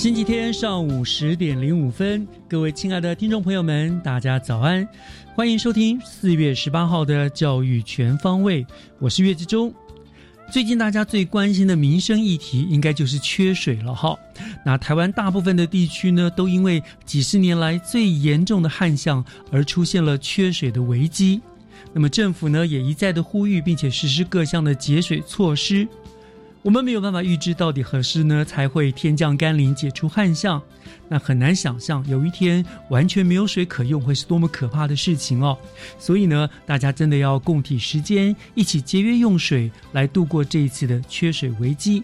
[0.00, 4.88] 星期天上午十点零五分，各位亲爱的听众朋友们，大家早安，
[5.34, 8.66] 欢迎收听四月十八号的教育全方位，
[8.98, 9.70] 我是岳志忠。
[10.50, 14.18] 最近大家最关心的民生议题，应该就是缺水了哈。
[14.64, 21.42] 那台湾大部分的地区呢，都因为几十年来最严重的旱象而出现了缺水的危机。
[21.92, 25.86] 那么政府呢，也一再的呼吁，并且实施各项的节水措施。
[26.62, 30.60] 我们没有办法预知到底何时呢才会天降甘霖解除旱象，
[31.08, 35.56] 那很难想象有一天完全没有水可用会是多么可怕的事情哦。
[35.98, 42.02] 所以呢，大家真的要共体时间，一起节约用水，来度过这一次的缺水危机。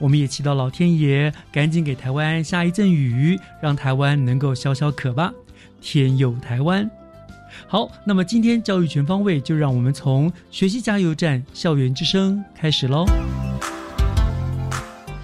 [0.00, 5.32] 我们也祈祷老天爷赶紧给台湾下一阵雨，让台湾能够消消渴吧。
[5.80, 6.90] 天佑台湾！
[7.68, 13.06] 好，那么今天教育全方位，就让我们从学习加油站校园之声开始喽。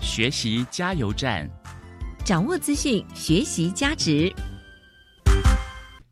[0.02, 1.48] 学习加油站，
[2.24, 4.30] 掌握资讯，学习加值。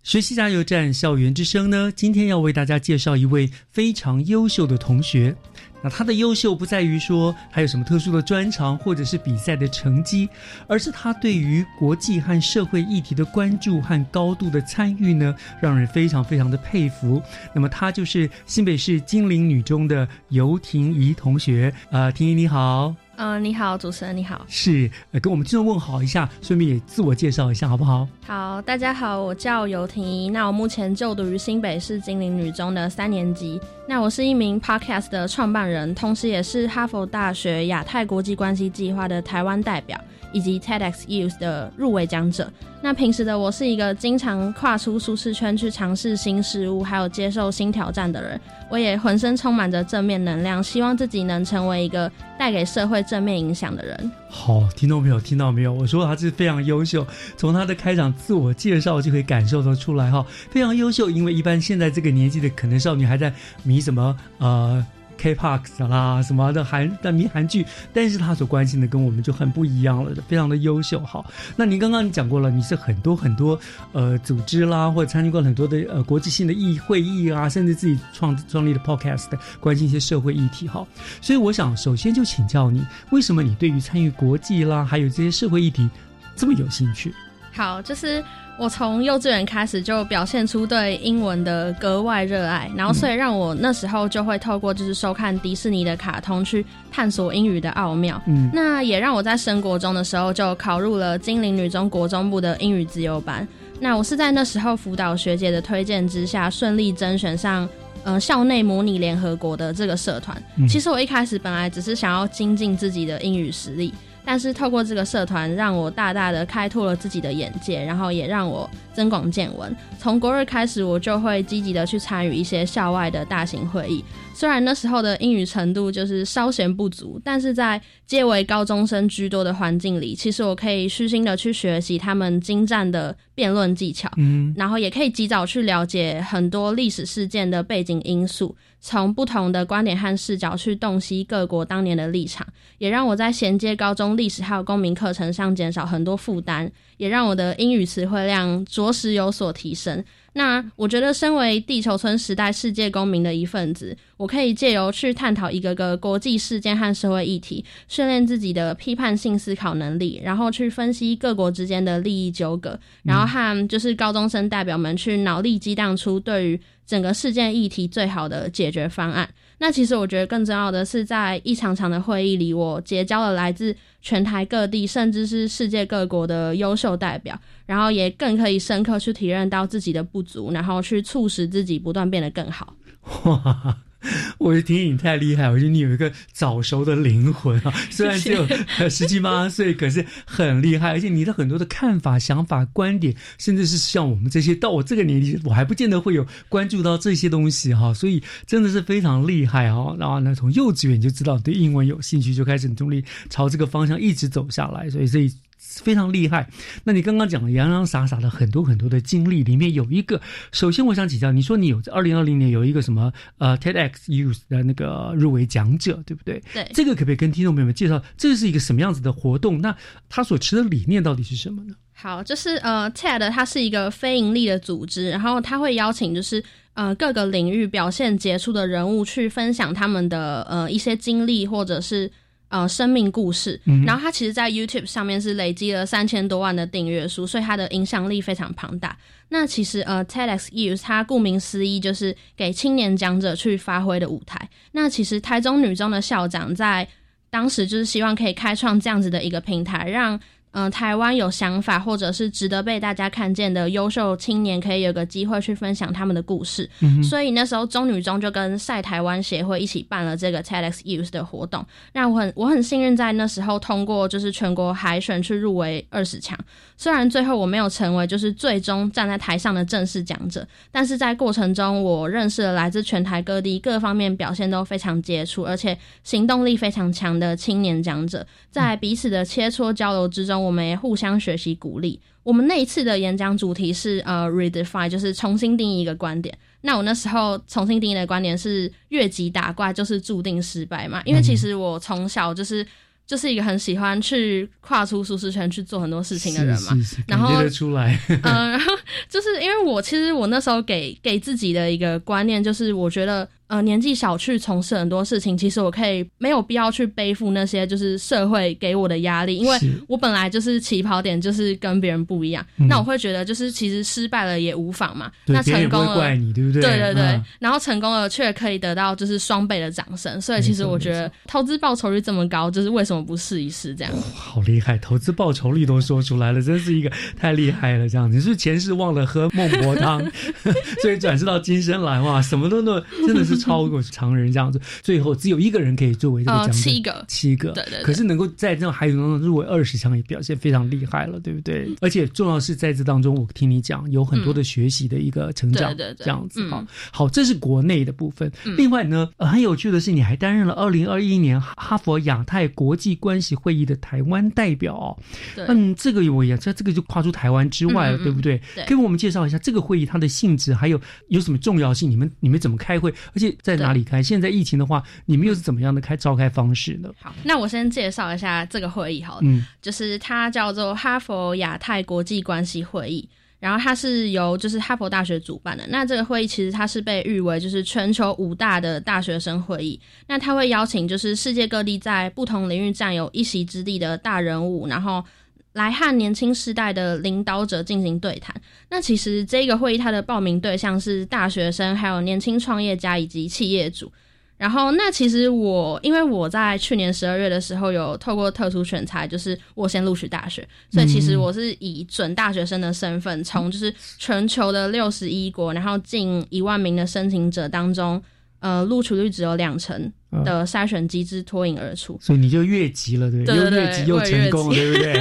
[0.05, 1.93] 学习加油站，校园之声呢？
[1.95, 5.37] 今天要为大家介绍一位非常优秀的同学。
[5.83, 10.29] 那他的优秀不在于说还有什么特殊的专长或者是比赛的成绩，
[10.69, 17.21] 而是他对于国际和社会议题的关注和高度的参与呢，让人非常非常的佩服。
[17.53, 21.73] 那么他就是新北市金陵女中的游婷怡同学。
[21.91, 22.95] 呃，婷怡你好。
[23.23, 28.09] 嗯，你好，主持人你好，是，呃，跟我们听众问好一下，顺便也自我介绍一下，好不好？
[28.27, 40.01] 好，大家好，我叫尤婷怡，那我目前就读于新北市金陵女中的三年级，那我是一名 podcast 的创办人，同时也是哈佛大学亚太国际关系计划的台湾代表。
[40.33, 42.49] 以及 TEDx Youth 的入围讲者。
[42.83, 48.41] 那平时的我是一个经常跨出舒适圈去尝试新事物，还有接受新挑战的人。
[48.71, 54.13] 我也浑身充满着正面能量，希望自己能成为一个带给社会正面影响的人。
[54.31, 55.21] 好，听到没有？
[55.21, 55.73] 听到没有？
[55.73, 61.11] 我说他是非常优秀，从他的开场自我介绍就可以感受得出来哈，非常优秀。
[61.11, 64.85] 因为一般现在这个年纪的可能少女还在迷什么呃。
[65.21, 70.99] K-pop 啦，什么的韩的迷韩剧，但是他所关心的跟我们就很不一样了，非常的优秀。
[71.01, 73.59] 好，那您刚刚你讲过了，你是很多很多
[73.93, 79.29] 呃组织啦，或者参加过很多的呃国际性的议会议啊，甚至自己创创立的 podcast，
[79.61, 80.67] 关心一些社会议题。
[80.67, 80.87] 哈，
[81.21, 85.91] 所以我想首先就请教你，为什么你对于参与国际啦，还有这些社会议题
[86.35, 87.13] 这么有兴趣？
[87.53, 88.23] 好，就是。
[88.59, 96.63] 我从幼稚园开始就表现出对英文的格外热爱，然后所以让我那时候就会透过就是收看迪士尼的卡通去
[96.93, 98.21] 探索英语的奥妙。
[98.27, 103.49] 嗯，那也让我在升国中的时候就考入了金陵女中国中部的英语自由班。
[103.79, 107.67] 那我是在那时候辅导学姐的推荐之下，顺利甄选上
[108.05, 110.37] 呃校内模拟联合国的这个社团。
[110.69, 113.95] 其实我一开始本来只是想要精进自己的英语实力。
[114.25, 119.75] 但是透过这个社团，让我大大的开拓了自己的眼界，然后也让我增广见闻。
[119.99, 124.05] 从国日开始，我就会积极的去参与一些校外的大型会议。
[124.35, 138.57] 虽然那时候的英语程度就是稍嫌不足，但是在皆为高中生居多的环境里，其实我可以虚心的去学习他们精湛的辩论技巧，嗯，然后也可以及早去了解很多历史事件的背景因素。
[138.81, 142.47] 从不同的观点和视角去洞悉各国当年的立场，
[142.79, 150.03] 也让我在衔接高中历史还有公民课程上减少很多负担，也让我的英语词汇量着实有所提升。
[150.33, 169.27] 那我觉得，身为地球村时代世界公民的一份子，我可以借由去探讨一个个国际事件和社会议题，训练自己的批判性思考能力，然后去分析各国之间的利益纠葛，然后和就是高中生代表们去脑力激荡出对于整个事件议题最好的解决方案。
[169.57, 182.77] 那其实我觉得更重要的是，在一场场的会议里，我结交了来自全台各地，甚至是世界各国的优秀代表，然后也更可以深刻去体验到自己的不足，然后去促使自己不断变得更好。
[183.25, 183.79] 哇！
[184.39, 187.73] 我觉得婷你太厉害，我觉得你有一个早熟的灵魂啊！
[187.91, 188.47] 虽然只有
[188.89, 199.95] 十七八岁，可是很厉害，而且你的很多的看法、想法、观点，甚至是像我们这些到我这个年纪，我还不见得会有关注到这些东西哈，所以真的是非常厉害哈。
[199.99, 205.31] 然后呢，从幼稚园就知道对英文有兴趣，就开始努力朝这个方向一直走下来，所以这。
[205.61, 206.49] 非常厉害。
[206.85, 210.21] 那你刚刚讲的洋洋洒洒的很多很多的经历，里面有一个，
[210.53, 216.43] 首先我想请教，你说你有二零二零年有一个什么呃 TEDx Youth 的那个入围讲者，对不对？
[216.55, 216.67] 对。
[216.73, 219.61] 这个可不可以跟听众朋友们介绍，这是一个什么样子的活动？
[219.61, 219.77] 那
[220.09, 221.75] 他所持的理念到底是什么呢？
[221.93, 226.43] 好，就是呃 TED 它是一个非盈利的组织，然后他会邀请就是
[226.73, 232.11] 呃各个领域表现杰出的人物去分享他们的呃一些经历或者是。
[232.51, 238.97] 呃，生命故事，然后他其实，在 YouTube 上面是累积了三千多万的订阅数，所以他的影响力非常庞大。
[239.29, 244.49] 那其实，呃，TEDx Youth 它顾名思义就是给青年讲者去发挥的舞台。
[244.73, 246.87] 那其实台中女中的校长在
[247.31, 250.21] 当时就是希望可以开创这样子的一个平台，让。
[250.53, 256.69] 嗯，台湾有想法或者是值得被大家看见的优秀青年，可以有个机会去分享他们的故事。
[257.09, 266.37] 所以那时候中女中就跟赛台湾协会一起办了这个 TEDx Youth 的活动，让我很我很幸运在那时候通过就是全国海选去入围二十强。
[266.77, 280.40] 虽然最后我没有成为就是最终站在台上的正式讲者，但是在过程中我认识了来自全台各地各方面表现都非常杰出，而且行动力非常强的青年讲者，在彼此的切磋交流之中。
[280.43, 282.01] 我们也互相学习鼓励。
[282.23, 286.37] 我们那一次的演讲主题是呃，redefine，就是重新定义一个观点。
[286.61, 291.01] 那我那时候重新定义的观点是，越级打怪就是注定失败嘛。
[291.05, 292.67] 因为其实我从小就是
[293.07, 296.73] 就是一个很喜欢去跨出舒适圈去做很多事情的人嘛。
[297.07, 298.73] 然后出来，嗯， 然后
[299.09, 303.29] 就是因为我其实我那时候给给自己的一个观念就是，我觉得。
[303.51, 309.59] 呃，年纪小去从事很多事情，其实我可以没有必要去背负那些就是社会给我的压力，因为
[309.89, 312.47] 我本来就是起跑点就是跟别人不一样。
[312.69, 315.11] 那我会觉得就是其实失败了也无妨嘛。
[315.27, 316.63] 那成功了，怪你对不对？
[316.63, 317.21] 对对对。
[317.41, 323.93] 然后成功了却可以得到就是双倍的掌声，所以其实我觉得投资报酬率这么高，就是为什么不试一试这样？
[324.15, 326.89] 好厉害，投资报酬率都说出来了，真是一个
[327.19, 327.89] 太厉害了。
[327.89, 330.01] 这样你是前世忘了喝孟婆汤，
[330.83, 333.40] 所以转世到今生来哇，什么都能，真的是。
[333.45, 337.83] 超过常人这样子，最后只有一个人可以作为这个奖者，七个，七个，对对。
[337.83, 341.69] 可是能够在这种海选当中入围二十强，也表现非常厉害了，对不对？
[341.81, 346.67] 而且重要是在这当中，我听你讲有很多的学习的一个成长，对对，这样子哈。
[346.93, 348.31] 好，这是国内的部分。
[348.57, 354.97] 另外呢，很有趣的是，你还担任了二零二一年哈佛亚太国际关系会议的台湾代表。
[355.37, 358.41] 嗯，这个我也这这个就跨出台湾之外了，对不对？
[358.55, 358.65] 对。
[358.67, 361.91] 给我们介绍一下这个会议它的性质，还有有什么重要性？
[361.91, 362.93] 你们你们怎么开会？
[363.15, 364.03] 而且在哪里开？
[364.03, 366.91] 现在疫情的话，你们又是怎么样的开召开方式呢？
[367.01, 375.65] 好，那我先介绍一下这个会议好了，嗯，就是它叫做哈佛亚太国际关系会议，然后它是由就是哈佛大学主办的。
[375.69, 379.81] 那这个会议其实它是被誉为就是全球五大的大学生会议。
[380.09, 385.05] 那它会邀请就是世界各地在不同领域占有一席之地的大人物，然后。
[385.53, 388.35] 来和年轻世代的领导者进行对谈。
[388.69, 393.91] 那其实这个会议它的报名对象是大学生，还有年轻创业家以及企业主。
[394.37, 408.03] 然后，那其实我因为我在去年十二月的时候有透过特殊选材，就是我先录取大学，所以其实我是以准大学生的身份，从就是全球的六十一国，然后近一万名的申请者当中。
[408.39, 409.93] 呃，录取率只有两成
[410.25, 413.37] 的筛选机制脱颖而出，所以你就越级了，对不对？
[413.37, 415.01] 又越级又成功，对不对？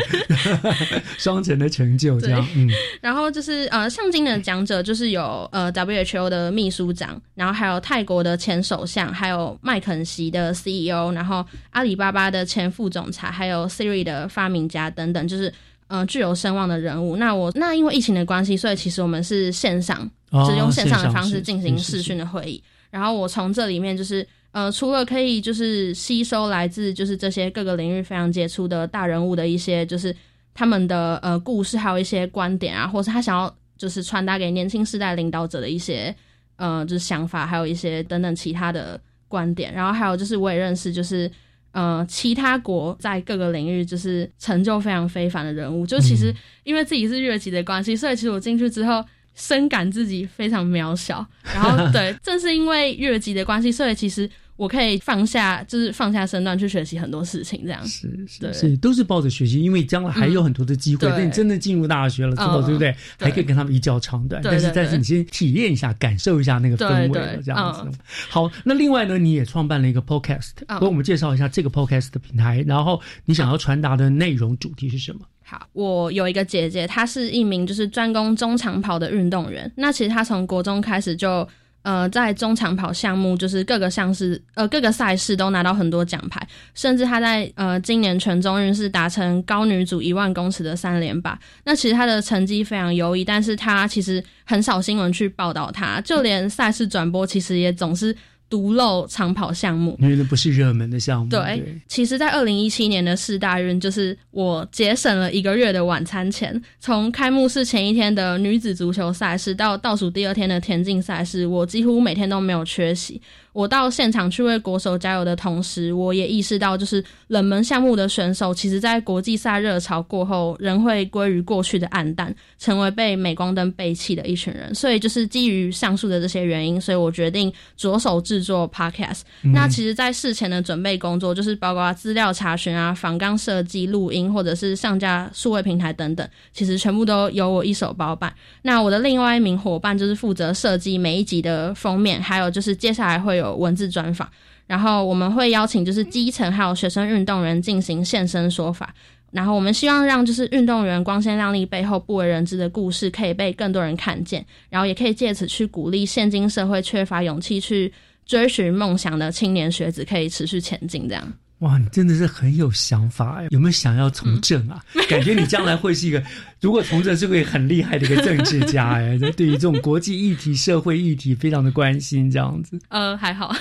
[1.17, 2.47] 双层的成就，这样。
[2.55, 2.69] 嗯。
[3.01, 15.51] 然后就是呃，上今的讲者就是有呃 WHO 的秘书长，然后还有泰国的前首相，还有麦肯锡的 CEO，然后阿里巴巴的前副总裁，还有 Siri 的发明家等等，就是
[15.87, 17.15] 嗯具有声望的人物。
[17.17, 22.63] 那我那因为疫情的关系，所以其实我们是线上，就是用线上的方式进行视讯的会议。
[22.91, 30.15] 然后我从这里面就是，呃，除了可以就是吸收来自就是这些各个领域非常杰出的大人物的一些就是
[30.53, 36.13] 他们的呃故事，还有一些观点啊，或是他想要就是传达给年轻世代领导者的一些
[36.55, 39.71] 呃，就是想法，还有一些等等其他的观点。
[39.73, 41.29] 然后还有就是我也认识，就是
[41.71, 45.85] 呃，其他国在各个领域就是成就非常非凡的人物。
[45.85, 49.05] 就其实因为自己是越级的关系，所以其实我进去之后。
[49.39, 54.29] 深感自己非常渺小，然后 对，正是因为越级的关系，所以其实
[54.59, 61.07] 我可以放下，就是放下身段去学习很多事情，这样是是是，都是抱着学习，因为将来还有很多的机会。
[61.07, 62.93] 等你真的进入大学了之后，对不对？
[63.17, 64.41] 还可以跟他们一较长短。
[64.43, 67.97] 但是但是你先体验一下，感受一下那个氛围，这样子。
[68.27, 75.21] 好，那另外呢，你也创办了一个 podcast，给我们介绍一下这个 podcast 的平台，然后你想要传达的内容主题是什么？
[75.45, 79.71] 好，我有一个姐姐，她是一名就是专攻中长跑的运动员。
[79.77, 81.47] 那其实她从国中开始就
[81.81, 91.39] 呃在中长跑项目，就是各个项是呃各个赛事都拿到很多奖牌，甚至她在呃今年全中运是达成高女主一万公尺的三连霸。
[91.63, 98.15] 那其实她的成绩非常优异，但是她其实很少新闻去报道她，就连赛事转播其实也总是。
[98.49, 101.29] 独漏长跑项目，因为那不是热门的项目。
[101.29, 106.59] 对，其实，在二零一七年的四大运，就是我节省了一个月的晚餐钱。
[106.79, 113.21] 从开幕式前一天的女子足球赛事到倒数第二天的田径赛事，我几乎每天都没有缺席。
[113.51, 124.73] 我到现场去为国手加油的同时，我也意识到，就是冷门项目的选手，其实在国际赛热潮过后，仍会归于过去的暗淡，成为被镁光灯背弃的一群人。
[124.75, 129.21] 所以，就是基于上述的这些原因，所以我决定着手制作 Podcast。
[129.41, 138.31] 那其实，在事前的准备工作，就是包括资料查询啊、仿纲设计、录音，或者是上架数位平台等等，其实全部都由我一手包办。
[138.61, 143.38] 那我的另外一名伙伴就是负责设计每一集的封面，还有就是接下来会。
[143.39, 144.29] 有文字专访，
[144.67, 148.93] 然后我们会邀请就是基层还有学生运动员进行现身说法，
[149.31, 157.91] 然后我们希望让就是运动员光鲜亮丽背后不为人知的故事可以被更多人看见，然后也可以借此去鼓励现今社会缺乏勇气去
[158.25, 161.33] 追寻梦想的青年学子可以持续前进，这样。
[161.59, 163.47] 哇，你真的是很有想法哎！
[163.49, 164.83] 有没有想要从政啊？
[165.09, 166.23] 感觉你将来会是一个，
[166.61, 169.17] 如果从政是会很厉害的一个政治家哎！
[169.35, 172.79] 对于这种国际议题、社会议题非常的关心，这样子。
[172.87, 173.53] 呃，还好。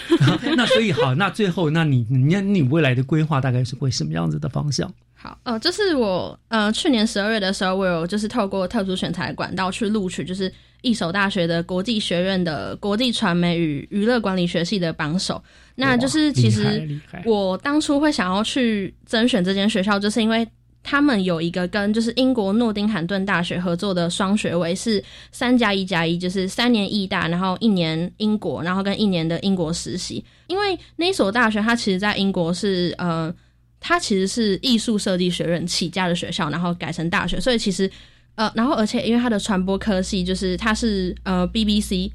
[0.57, 4.89] 那所以好，那最后，那你你你未来的规划大概是会什么样子的方向？
[5.21, 15.43] 好，呃，就是我呃去年十二月的时候，我有就是透过特殊选材管道去录取，就是一所大学的国际学院的国际传媒与娱乐管理学系的榜首。
[15.75, 16.89] 那就是其实
[17.25, 20.47] 我当初会想要去甄选这间学校，就是因为
[20.85, 30.25] 他们有一个跟就是英国诺丁汉顿大学合作的双学位，是三加一加一，就是三年义大，然后一年英国，然后跟一年的英国实习。
[30.47, 33.35] 因为那所大学它其实在英国是呃。
[33.81, 37.91] 它其实是艺术设计学院起家的学校，然后改成大学，所以其实
[38.35, 42.11] 呃，然后而且因为它的传播科系就是它是呃 BBC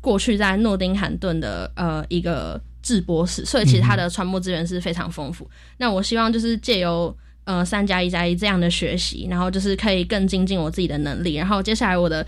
[0.00, 5.48] 过去在诺丁汉顿的呃一个制播室，所以其实它的传播资源是非常丰富。
[5.78, 12.26] 那我希望就是借由呃三加一加一这样的学习，然后就是可以更精进我自己的能力，然后接下来我的。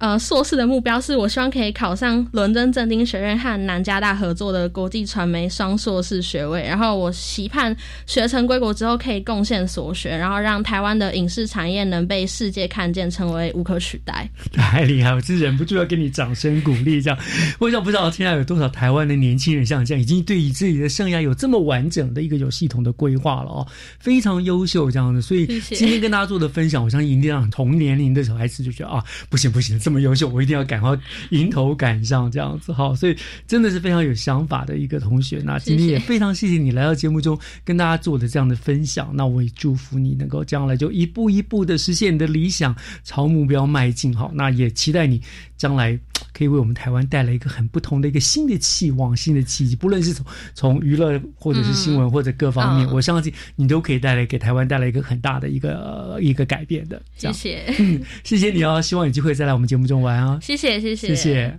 [0.00, 7.76] 呃，硕士的目标是我希望可以考上伦敦政经学院和南加大合作的国际传媒双硕士学位，然后我期盼
[8.06, 14.26] 学成归国之后可以贡献所学，然后让台湾的影视产业能被世界看见，成为无可取代。
[14.54, 15.12] 太厉害！
[15.12, 17.02] 我是忍不住要给你掌声鼓励。
[17.02, 17.18] 这样，
[17.58, 23.66] 我想不知道现在有多少台湾的年轻人像这样，已经对于自己的生涯有这么完整的一个有系统的规划了哦，
[23.98, 25.20] 非常优秀这样的。
[25.20, 29.78] 所以今天跟大家做的分享，我相信一定让同年龄的小孩子就觉得啊，不行不行。
[29.78, 30.98] 这么优秀，我一定要赶快
[31.30, 33.16] 迎头赶上这样子哈，所以
[33.46, 35.42] 真的是非常有想法的一个同学。
[35.44, 39.10] 那今天也非常谢谢你来到节目中跟大家做的这样的分享。
[39.14, 44.16] 那我也祝福你能够将来就一步一步的实现你的理想，朝目标迈进。
[44.16, 45.20] 好，那也期待你
[45.56, 45.98] 将来
[46.32, 49.76] 可以为我们台湾带来一个很不同的一个新的期望、新的契机。
[49.76, 57.00] 不论是从从娱乐或者是新闻或者各方面，我相信你都可以带来给台湾带来一个很大的一个一个改变的。
[57.16, 59.79] 谢谢，嗯，谢谢你哦，希望有机会再来我们节目。
[59.80, 60.38] 节目中玩啊！
[60.42, 61.58] 谢谢谢谢谢谢。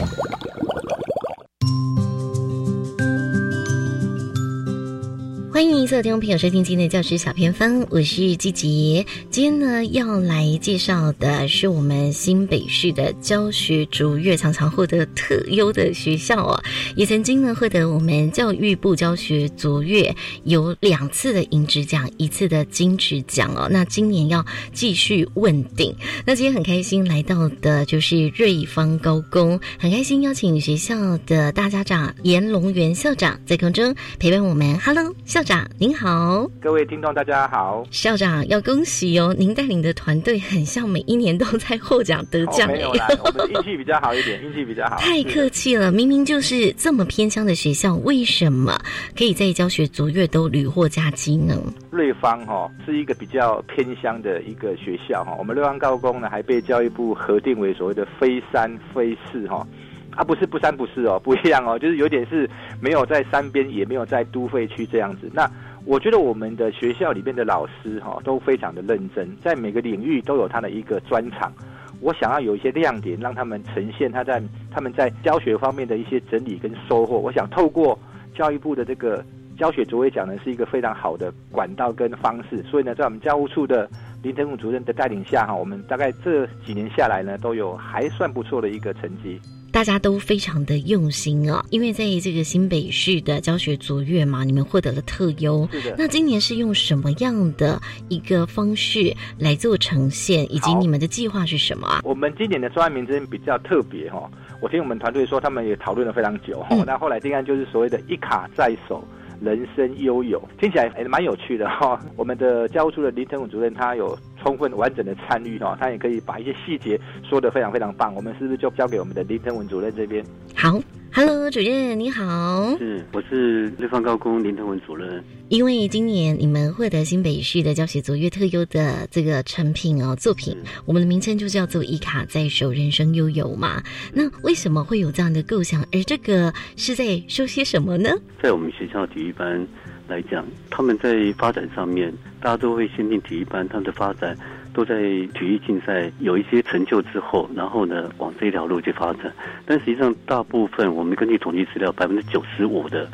[5.91, 9.05] 所有听众朋友收听今天的教师小偏方，我是季杰。
[9.29, 16.63] 今天呢要来介绍的是我们新北市的教学卓越，常常获得特优的学校哦，
[16.95, 23.67] 也曾经呢获得我们教育部教学卓越有两次的银质奖，一次的金质奖哦。
[23.69, 25.93] 那今年要继续问鼎。
[26.25, 34.79] 那今天很开心来到的就是瑞芳高工，很开心邀请学校的大家长严龙元校长在空中陪伴我们。
[34.79, 35.69] Hello，校长。
[35.81, 37.83] 您好，各位听众，大家好。
[37.89, 42.71] 校长要恭喜哦，您带领的团队很像每一年都在获奖得奖哦。
[42.71, 44.97] 没有啦，我们运气比较好一点，运气比较好。
[45.01, 48.79] 太客气了，明明就是这么偏乡的学校，为什么
[49.17, 51.55] 可以在教学卓越都屡获佳绩呢？
[51.89, 59.67] 瑞芳哈是一个比较偏乡的一个学校哈，我们瑞芳高工呢还被教育部核定为所谓的非三非四哈。
[60.11, 62.47] 啊，不是不三不四哦，不一样哦，就是有点是
[62.81, 65.31] 没有在山边，也没有在都会区这样子。
[65.33, 65.49] 那
[65.85, 71.51] 我觉得我们的学校里面的老师哈都非常的认真，在每个领域都有他的一个专长。
[71.99, 77.17] 我想要有一些亮点，让他们呈现他在他们在教学方面的一些整理跟收获。
[77.17, 77.97] 我想透过
[78.33, 79.23] 教育部的这个
[79.57, 82.61] 教学卓越奖呢，是一个非常好的管道跟方式。
[82.63, 83.89] 所以呢，在我们教务处的
[84.23, 89.39] 林腾武主任的带领下哈，我们大概这几年下来呢，都有还算不错的一个成绩。
[89.71, 95.67] 大家都非常的用心哦，因为在这个新北市的教学卓越嘛，你们获得了特优。
[95.97, 102.01] 那今年是用什么样的一个方式来做呈现，以及你们的计划是什么啊？
[102.03, 104.29] 我们今年的专案名称比较特别哈，
[104.61, 109.03] 我听我们团队说，他们也讨论了非常久那后来定案就是所谓的一卡在手。
[109.43, 111.99] 人生悠游听起来还蛮有趣的哈。
[112.15, 118.13] 我们的教务处的林腾武主任他有充分完整的参与哈，他也可以把一些细节说得非常非常棒。
[118.15, 120.25] 我们是不是就交给我们的林腾文主任这边？
[120.55, 120.79] 好
[121.13, 125.23] ，Hello，主任你好，是我是瑞芳高工林腾文主任。
[125.49, 133.83] 因为今年你们获得新北市的教学卓越特优的这个成品哦作品，我们的名称就叫做“一卡在手，人生悠游”嘛。
[134.13, 135.81] 那为什么会有这样的构想？
[135.91, 138.09] 而这个是在说些什么呢？
[138.41, 139.67] 在我们学校体育班
[140.11, 144.35] 来讲，他们在发展上面，大家都会先进体育班，他们的发展
[144.73, 144.95] 都在
[145.33, 149.31] 体育竞赛有一些成就之后，然后呢往这条路去发展。
[149.65, 153.07] 但实际上，大部分我们根据统计资料，百分之九十五的。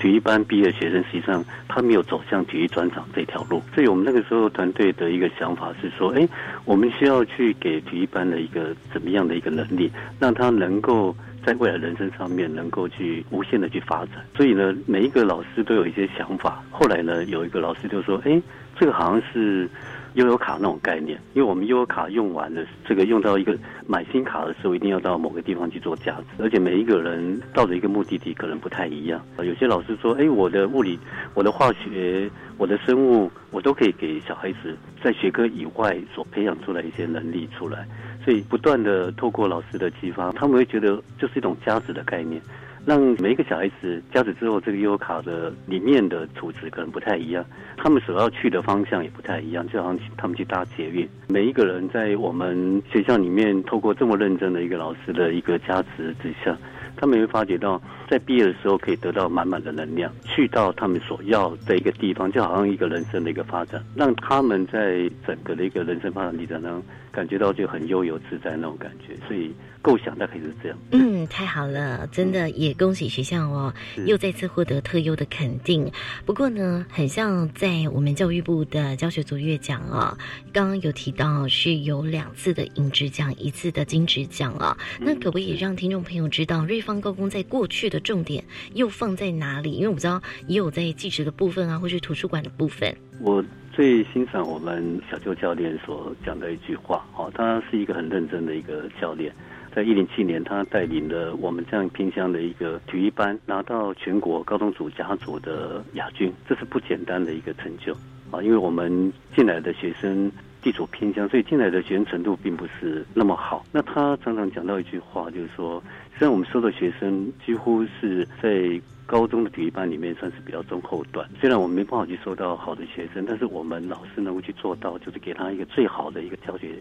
[0.00, 6.26] 体育班毕业学生，实际上他没有走向体育专长这条路，所以我们那个时候团队的一个想法是说，哎，
[6.64, 14.24] 我们需要去给体育班的一个怎么样的一个能力，让他能够在未来人生上面能够去无限的去发展。
[14.36, 16.62] 所以呢，每一个老师都有一些想法。
[16.70, 18.40] 后来呢，有一个老师就说，哎，
[18.78, 19.68] 这个好像是。
[20.14, 29.20] 悠游卡那种概念，因为我们悠游卡用完了，这个用到一个买新卡的时候，一定要到某个地方去做价值，而且每一个人到的一个目的地可能不太一样。
[29.38, 30.98] 有些老师说：“哎，我的物理、
[31.34, 37.86] 我的化学、我的生物，我都可以给小孩子在学科以外所培养出来一些能力出来。”
[38.22, 42.40] 所以不断的透过老师的激发，他们会觉得就是一种价值的概念。
[42.86, 47.44] 让每一个小孩子加持之后，这个优卡的里面的图纸可能不太一样，
[47.76, 51.08] 他们所要去的方向也不太一样，就好像他们去搭捷运。
[51.28, 56.56] 每一个人在我们学校里面，透过这么认真的一个老师的一个加持之下，
[56.96, 69.14] 他们会发觉到，在毕业的时候可以得到满满的能量，去到他们所要的一个地方，就好像一个人生的一个发展，让他们在整个的一个人生发展历程中，感觉到就很悠游自在那种感觉。
[69.28, 70.78] 所以构想大概就是这样。
[70.92, 73.72] 嗯，太好了，真的也恭喜学校哦，
[74.06, 75.90] 又再次获得特优的肯定。
[76.26, 80.16] 不过呢，很像在我们教育部的教学卓越奖啊，
[80.52, 84.76] 刚刚有提到是有两次的银质奖，一次的金质奖啊。
[85.00, 89.72] 那可不可以让听众朋友知道，瑞芳高工在过去的重点又放在哪里？
[89.72, 92.94] 因为我知道也有在记者的部分啊，或是图书馆的部分。
[93.20, 99.32] 我最欣赏我们小邱教练所讲的一句话，哦，他是一个很认真的一个教练。
[99.74, 107.94] 在一零七年，他带领了我们这样偏乡的一个体育班，拿到全国高中组甲组的亚军，这是不简单的一个成就
[108.30, 108.42] 啊！
[108.42, 110.30] 因为我们进来的学生
[110.60, 113.64] 地处偏乡，所以进来的学生程度并不是那么好。
[113.72, 115.82] 那他常常讲到一句话，就是说，
[116.18, 126.74] 虽然我们收的学生几乎是在高中的体育班里面算是比较中后段，虽然我们没办法去收到好的学生，但是我们老师能够去做到，就是给他一个最好的一个教学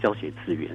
[0.00, 0.70] 教学资源。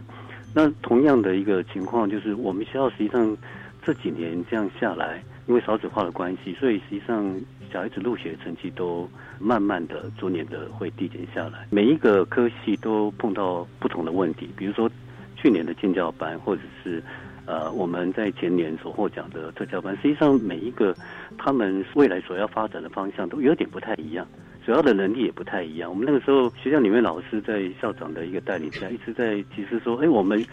[0.54, 3.36] 那同样的一个情况，就是我们学校实际上
[3.84, 7.36] 这几年这样下来，因为少子化的关系，所以实际上
[7.72, 11.68] 小孩子入学成绩都慢慢的、逐年的会递减下来。
[11.70, 14.90] 每一个科系都碰到不同的问题，比如说
[15.36, 17.04] 去年的建教班，或者是
[17.46, 20.96] 呃，我们在前年所获奖的特教班，实际上每一个
[21.38, 24.26] 他们未来所要发展的方向都有点不太一样，
[24.66, 25.90] 主要的能力也不太一样。
[25.90, 30.44] 我们那个时候学校里面老师在校长的一个带领下，一直在提示说，哎，我们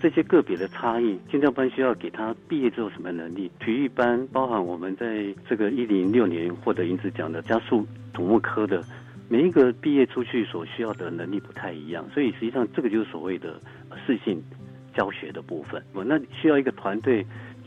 [0.00, 3.50] 这些个别的差异，建教班需要给他毕业之后什么能力？
[3.58, 8.82] 体育班包含我们在这个一零六年获得银子奖的加速土木科的。
[9.28, 13.60] 每一个毕业出去所需要的能力不太一样，所以实际上这个就是所谓的
[14.06, 14.40] 适性
[14.94, 15.82] 教学的部分。
[15.92, 17.26] 那需要一个团队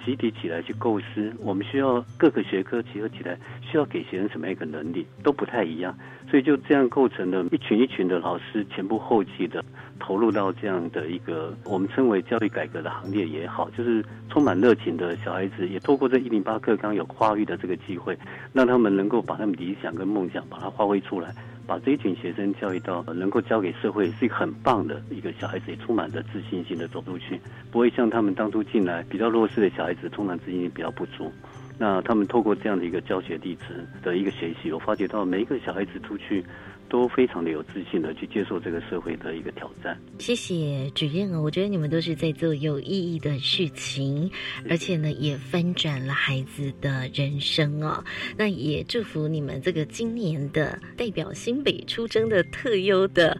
[0.09, 5.95] 集体起来去构思，我们需要各个学科结合起来，需要给学生什么样一个能力都不太一样，
[6.27, 9.63] 所以就这样构成了一群一群的老师前仆后继的
[9.99, 18.17] 投入到这样的一个我们称为教育改革的行列也好，就是充满热情的小孩子，也透过这一零八课纲有跨域的这个机会，
[18.51, 21.31] 让他们能够把他们理想跟梦想把它发挥出来。
[21.69, 31.31] 把这一群学生教育到能够交给社会，是一个很棒的一个小孩子，也充满着自信心的走出去，不会像他们当初进来比较弱势的小孩子，充满自信心比较不足。
[31.77, 36.43] 那他们透过这样的一个教学地址的一个学习，我发觉到每一个小孩子出去。
[36.89, 39.97] 都非常的有自信的去接受这个社会的一个挑战。
[40.17, 44.29] 谢谢主任哦，我觉得你们都是在做有意义的事情，
[44.69, 48.03] 而且呢也翻转了孩子的人生哦。
[48.37, 53.39] 那也祝福你们这个今年的代表新北出征的特优的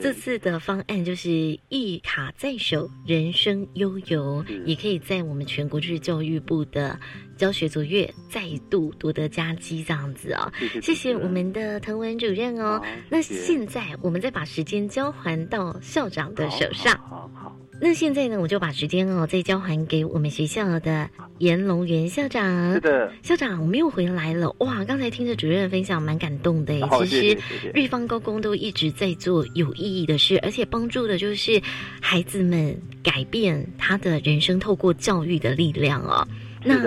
[0.00, 6.98] 这次的方案就是一卡在手，人生悠游，也可以在我们全国就是教育部的。
[7.36, 12.80] 教学卓越再度夺得佳绩，这样子哦，谢谢我们的滕文主任哦。
[13.08, 16.96] 那现在我们再把时间交还到校长的手上。
[16.98, 17.56] 好好。
[17.80, 22.72] 那现在呢，我就把时间哦再交还给我们学校的严龙元校长。
[22.72, 24.54] 是的，校长，我们又回来了。
[24.60, 26.72] 哇，刚才听着主任分享，蛮感动的。
[27.04, 27.38] 其实
[27.74, 31.60] 瑞芳高工都一直在做有意义的事，而且帮助的就是
[32.00, 36.26] 孩子们改变他的人生，透过教育的力量哦。
[36.64, 36.80] 那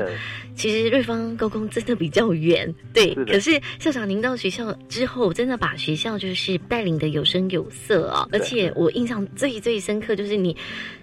[0.55, 3.13] 其实瑞芳高工真的比较远， 对。
[3.25, 8.27] 可是校长您到学校之后，真的把学校就是带领的有声有色哦。
[8.31, 10.55] 而且我印象最最深刻就是你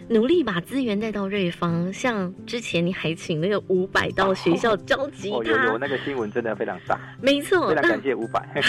[0.09, 6.99] 努力把资源带到瑞芳，像之前你还请那个五百到学校教吉他，有有那个新闻真的非常大。
[7.21, 8.47] 没错，非常感谢五百。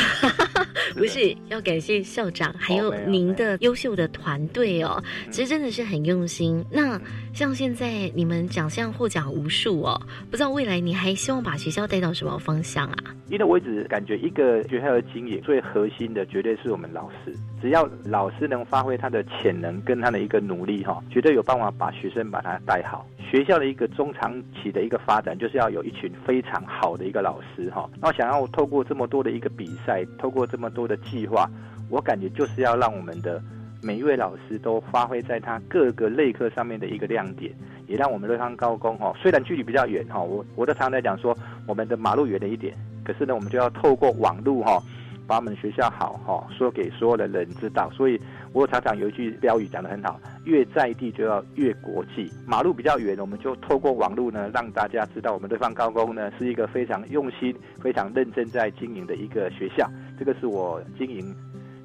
[0.96, 5.04] 不是要感谢校长，还有您的优秀的团队哦。
[5.30, 6.64] 其实真的是很用心。
[6.72, 7.00] 那
[7.34, 10.02] 像现在你们奖项获奖无数哦。
[10.32, 12.98] 不知道未来你还希望把学校带到什么方向啊？
[13.30, 23.04] 因为我一直感觉一个学校的经营最核心的绝对是我们老师，只要老师能发挥他的潜能跟他的一个努力哈，绝对有办法把学生把他带好。
[23.18, 27.90] 学校的一个中长期的一个发展，就是要有一群非常好的一个老师哈。
[28.00, 31.50] 那想要透过这么多的一个比赛，透过这么多的计划，
[31.90, 33.42] 我感觉就是要让我们的
[33.82, 37.52] 每一位老师都发挥在他各个类科上面的一个亮点。
[37.88, 41.36] 也让我们瑞芳高工哈，虽然距离比较远哈，我我都常在讲说，
[41.68, 44.80] 我们的马路远了一点，可是呢，我们就要透过网路哈，
[45.28, 47.90] 把我们学校好哈说给所有的人知道。
[47.92, 48.20] 所以
[48.54, 52.32] 我常常有一句标语讲得很好，越在地就要越国际。
[52.46, 59.90] 马路比较远，我们就透过网络呢，让大家知道我们对方高工呢是一个非常用心、非常认真在经营的一个学校。
[60.18, 61.36] 这个是我经营。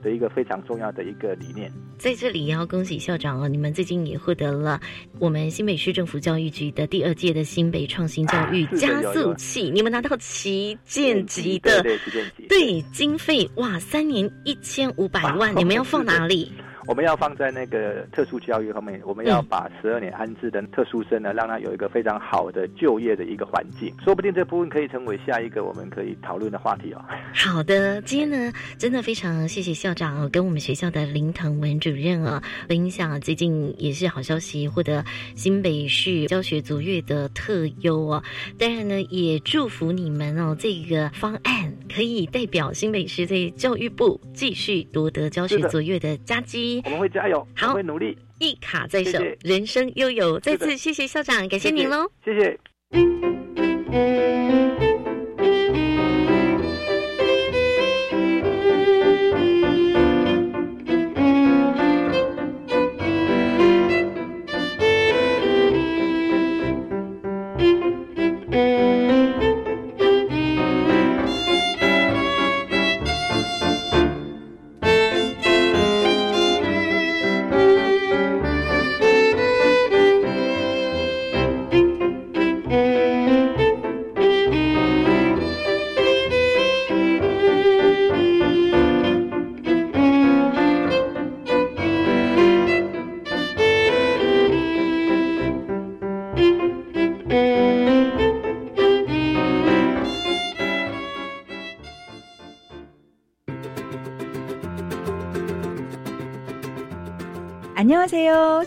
[0.02, 3.48] 的一个非常重要的一个理念，在这里要恭喜校长哦！
[3.48, 4.80] 你们最近也获得了
[5.18, 16.52] 我们新北市政府教育局的第二届的新北创新教育加速器，你们拿到旗舰级的对旗舰级对经费哇，三年一千五百万，你们要放哪里？
[16.86, 23.94] 我们要放在那个特殊教育方面，我们要把十二年安置的特殊生呢，让他有一个非常好的就业的一个环境。
[24.02, 27.04] 说不定这部分可以成为下一个我们可以讨论的话题哦。
[27.34, 38.22] 好的，今天呢，真的非常谢谢校长跟我们学校的林腾文主任啊，分享最近也是好消息，获得新北市教学卓越的特优哦。
[38.58, 46.69] 当然呢，也祝福你们哦，这个方案可以代表新北市在教育部继续夺得教学卓越的佳绩。
[46.84, 50.38] 我们会加油，好，会努力，一卡在手，人生悠悠。
[50.40, 52.58] 再次谢谢校长，感谢您喽，谢谢。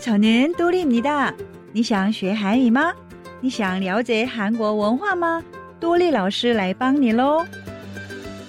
[0.03, 1.33] 저는多丽입니다。
[1.71, 2.93] 你想学韩语吗？
[3.41, 5.43] 你想了解韩国文化吗？
[5.79, 7.45] 多丽老师来帮你喽！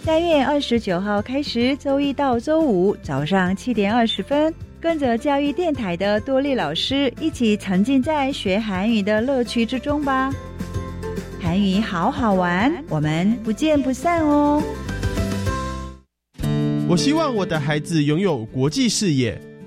[0.02, 10.33] 三月二十九号开始，周一到周五早上七点二十分，跟着教育电台的多丽老师一起沉浸在学韩语的乐趣之中吧。
[11.40, 14.62] 韩语好好玩，我们不见不散哦！
[16.88, 19.40] 我希望我的孩子拥有国际视野。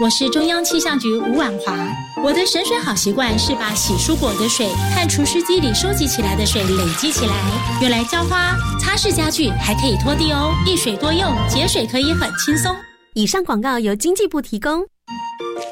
[0.00, 1.76] 我是中央气象局吴婉华。
[2.20, 7.32] 我的省水好习惯是把洗蔬果的水和除湿机里收集起来的水累积起来，
[7.80, 10.52] 用来浇花、擦拭家具，还可以拖地哦。
[10.66, 12.74] 一水多用，节水可以很轻松。
[13.14, 14.84] 以上广告由经济部提供。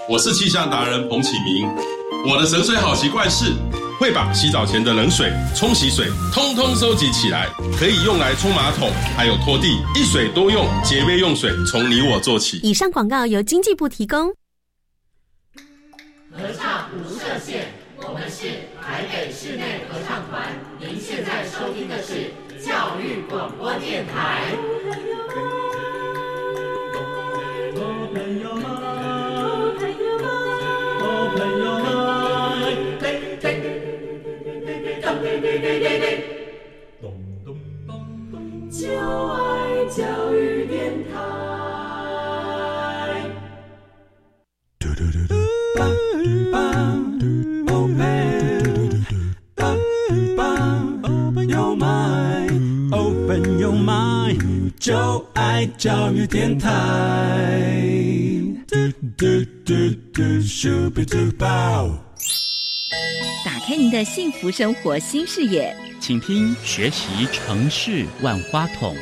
[0.08, 1.68] 我是气象达人彭启明。
[2.30, 3.46] 我的省水好习惯是。
[4.02, 7.46] 会把洗澡前的冷水、冲洗水通通收集起来，
[7.78, 12.58] 可以用来冲马桶，还有拖地，一水多用，节约用水，从你我做起。
[12.64, 14.26] 以上广告由经济部提供。
[16.32, 18.48] 合唱无设限，我们是
[18.82, 20.52] 台北室内合唱团。
[20.80, 24.52] 您现在收听的是教育广播电台。
[35.22, 35.28] 就
[38.88, 41.14] 爱教育电台。
[51.04, 56.68] Open your mind, open your mind，就爱教育电台。
[63.41, 65.72] 打开您的幸福生活新视野。
[66.00, 68.96] 请听学习城市万花筒。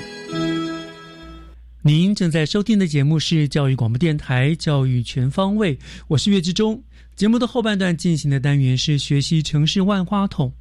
[1.83, 5.77] 您正在收听的节目是教育广播电台《教育全方位》，
[6.09, 6.83] 我是岳志忠。
[7.17, 10.53] 节目的后半段进行的单元是学习城市万花筒。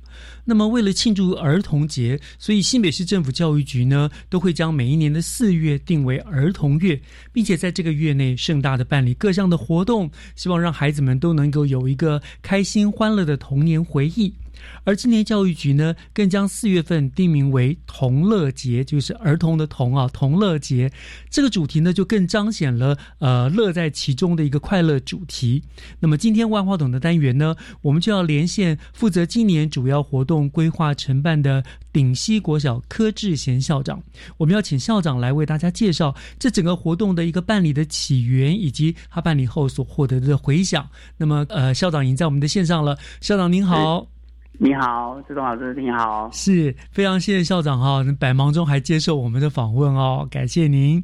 [0.46, 7.00] 那么，为了庆祝儿童节，所以新北市政府教育局呢，都会将每一年的四月定为儿童月，
[7.32, 14.34] 并且在这个月内盛大的办理各项的活动，希望让孩子们都能够有一个开心欢乐的童年回忆。
[14.84, 20.92] 而今年教育局呢，更将四月份定名为同乐节，就是儿童的童啊，同乐节。
[21.30, 25.64] 这个主题呢，就更彰显了呃乐在其中的一个快乐主题。
[26.00, 34.02] 那么今天万花筒的单元呢，我们就要连线负责今年主要活动规划承办的顶溪国小柯志贤校长。
[34.38, 40.88] 我们要请校长来为大家介绍这整个活动的一个办理的起源，以及他办理后所获得的回响。
[41.18, 44.19] 那么呃，校长已经在我们的线上了，校长您好。
[44.62, 51.02] 你好，志东老师，你好，是非常谢谢校长哈，百忙中还接受我们的访问哦，感谢您。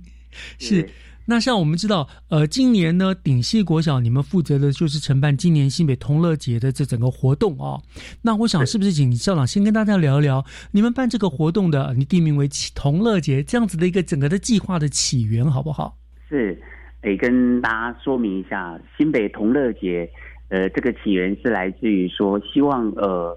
[0.59, 0.89] 是，
[1.25, 7.81] 那像我们知道，呃，今年呢，顶溪国小你们负责的就是承办今年新北同乐节的这整个活动哦。
[8.21, 15.97] 那我想是不是请校长先跟大家聊一聊你们办这个活动的，你定名为同乐节这样子的一个整个的计划的起源，好不好？
[16.27, 16.61] 是，
[17.01, 20.09] 得跟大家说明一下，新北同乐节，
[20.49, 23.33] 呃，这个起源是来自于说，希望呃。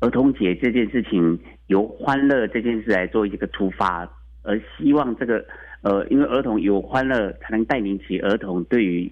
[0.00, 4.10] 儿童节这件事情由欢乐这件事来做一个出发，
[4.42, 5.44] 而希望这个
[5.82, 9.10] 呃，因为儿童有欢乐，才能带领起儿童对于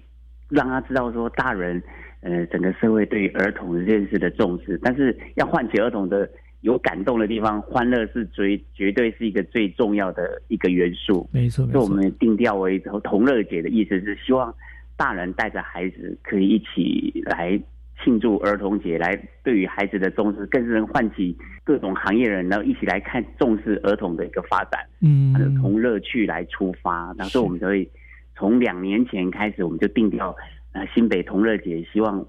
[0.49, 1.81] 让他知道说大人
[2.21, 4.79] 呃整个社会对于儿童这件事的重视。
[4.83, 6.27] 但是要唤起儿童的
[6.61, 11.29] 有感动的地方，欢乐是最绝对是一个最重要的一个元素。
[11.31, 14.51] 没错，所以我们定调为同乐节的意思是希望
[14.97, 17.61] 大人带着孩子可以一起来。
[18.03, 24.79] 庆祝儿童节，来对于孩子的重视，更是能唤起各种行业人，然后一起来看重视儿童的一个发展。
[25.01, 27.89] 嗯，从乐趣来出发，然后我们就会
[28.35, 30.35] 从两年前开始，我们就定掉
[30.71, 32.25] 呃新北同乐节，希望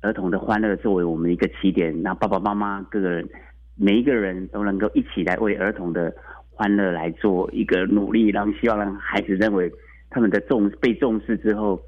[0.00, 2.02] 儿童的欢乐作为我们一个起点。
[2.02, 3.28] 那爸爸妈妈各个人
[3.76, 6.12] 每一个人都能够一起来为儿童的
[6.48, 9.70] 欢乐来做一个努力，然后希望让孩子认为
[10.08, 11.80] 他们的重被重视之后。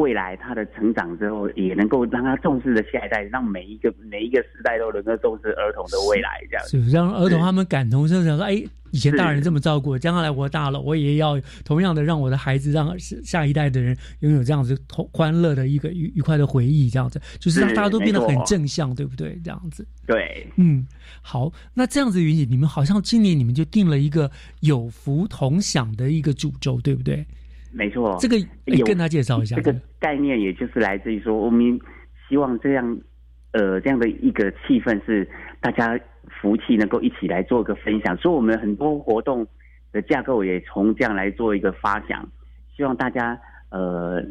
[0.00, 19.38] 未来他的成长之后，也能够让他重视的下一代，让每一个每一个时代都能够重视儿童的未来，这样是让儿童他们感同身受，说：“哎，以前大人这么照顾，将来我大了，我也要同样的让我的孩子，让下一代的人拥有这样子同欢乐的一个愉愉快的回忆，这样子，就是让大家都变得很正向，对不对？
[19.44, 19.86] 这样子。
[20.06, 20.86] 对，嗯，
[21.22, 27.24] 好，那这样子，云姐，你们好像今年你们就定了一个有福同享的一个主轴，对不对？
[27.72, 29.56] 没错，这个也跟他介绍一下。
[29.56, 31.80] 这个概念也就是来自于说，我们
[32.28, 33.00] 希望这样，
[33.52, 35.28] 呃，这样的一个气氛是
[35.60, 35.98] 大家。
[36.40, 39.44] 福气能够一起来做个分享，所以我们很多活动
[39.90, 42.26] 的架构也从这样来做一个发想，
[42.74, 43.38] 希望大家
[43.70, 44.22] 呃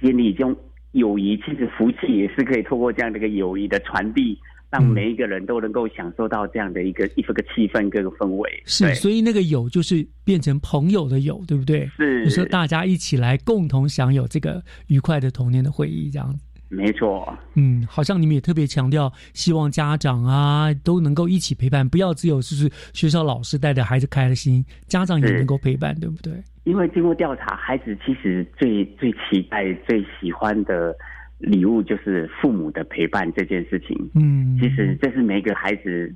[0.00, 0.56] 建立一种
[0.92, 4.38] 友谊，其实福气也是可以透过这样的一个友谊的传递，
[4.70, 8.62] 让每一个人都能够享受到这样的一个一个个气氛、各个氛围。
[8.64, 11.86] 是，所以那个友就是变成朋友的友，对不对？
[11.96, 16.38] 是，就说大家一起来共同享有这个愉快的童年的回忆，这样。
[16.72, 26.32] 没错，嗯，好像你们也特别强调，希望家长啊都能够一起陪伴，不要只有就是学校老师带着孩子开了心，家长也能够陪伴，对不对？
[26.62, 30.94] 因为经过调查，孩子其实最最期待、最喜欢的
[31.40, 34.10] 礼物就是父母的陪伴这件事情。
[34.14, 36.14] 嗯，其实这是每个孩子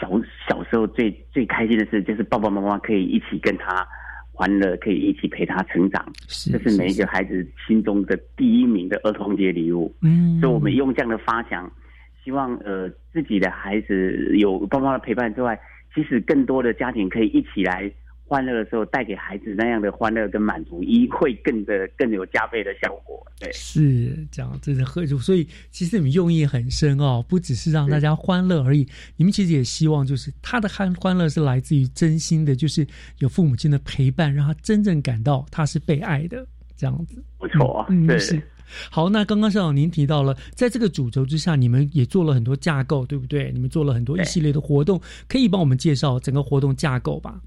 [0.00, 0.08] 小
[0.48, 3.86] 小时候最最开心的事，就是爸爸妈妈可以一起跟他。
[4.38, 9.90] 玩乐可以一起陪他成长，这是每一个孩子心中的第一名的儿童节礼物。
[10.02, 11.72] 嗯，所以我们用这样的发想，
[12.22, 15.58] 希望呃自己的孩子有爸妈的陪伴之外，
[15.94, 17.90] 其实更多的家庭可以一起来。
[18.26, 23.24] 欢乐的时候带给孩子那样的欢乐跟满足，一会更的更有加倍的效果。
[23.38, 25.16] 对，是这样，真的喝酒。
[25.18, 28.86] 所以其实你们用意很深哦，不只是让大家欢乐而已。
[29.16, 32.86] 你们其实也希望，就是他的欢欢乐是来自于真心的，就是
[33.18, 36.46] 有父母亲的陪伴，让他真正感到他是被爱的。
[36.76, 37.86] 这样子，不错。
[37.88, 38.42] 嗯，是。
[38.90, 43.50] 好，那刚刚校长您提到了，在这个主轴之下，你们也做了很多架构，对不对？
[43.52, 47.40] 你们做了很多一系列的活动，可以帮我们介绍整个活动架构吧？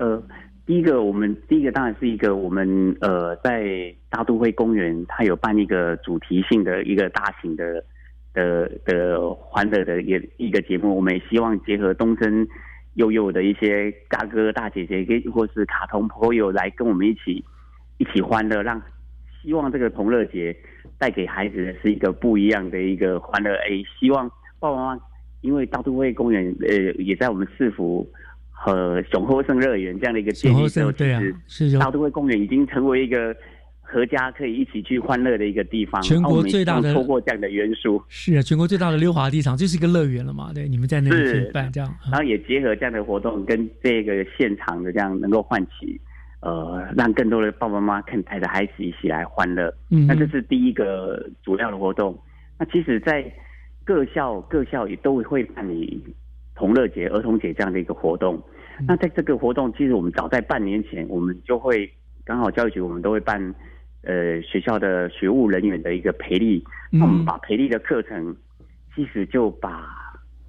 [0.00, 0.22] 呃，
[0.64, 7.84] 第一个，我们第一个当然是一个我们呃，在大都会公园，它有办一个主题性的一个大型的
[8.32, 10.96] 的的欢乐的一一个节目。
[10.96, 12.48] 我们也希望结合东森
[12.94, 17.44] 悠悠的一些大哥大姐姐，跟或是卡通朋友来跟我们一起
[17.98, 18.80] 一起欢乐，让
[19.42, 20.56] 希望这个同乐节
[20.98, 23.54] 带给孩子的是一个不一样的一个欢乐。
[23.68, 24.26] 哎，希望
[24.58, 25.02] 爸爸妈妈，
[25.42, 28.10] 因为大都会公园呃也在我们市府。
[28.62, 30.92] 和熊猴生乐园这样的一个建立之后，
[31.46, 33.34] 其实大都会公园已经成为一个
[33.80, 36.02] 合家可以一起去欢乐的一个地方。
[36.02, 40.52] 全国最大的透过这样的元素，是啊，全国最大的溜滑梯场就是一个乐园了嘛？
[40.52, 45.98] 对，你们在那里办这样，然后也结合这样的活动跟这个现场的这样，能够唤起
[46.40, 49.74] 呃，让更多的爸爸妈妈看带着孩子一起来欢乐。
[49.88, 52.14] 嗯，那这是第一个主要的活动。
[52.58, 53.24] 那其实，在
[53.84, 55.98] 各校各校也都会办理。
[56.60, 58.38] 同乐节、儿童节这样的一个活动，
[58.86, 61.90] 那在这个活动，其实我们早在半年前，我们就会
[62.22, 63.42] 刚好教育局我们都会办，
[64.02, 68.36] 呃，学校的学务人员的一个培力，那我们把培力的课程，
[68.94, 69.88] 其实就把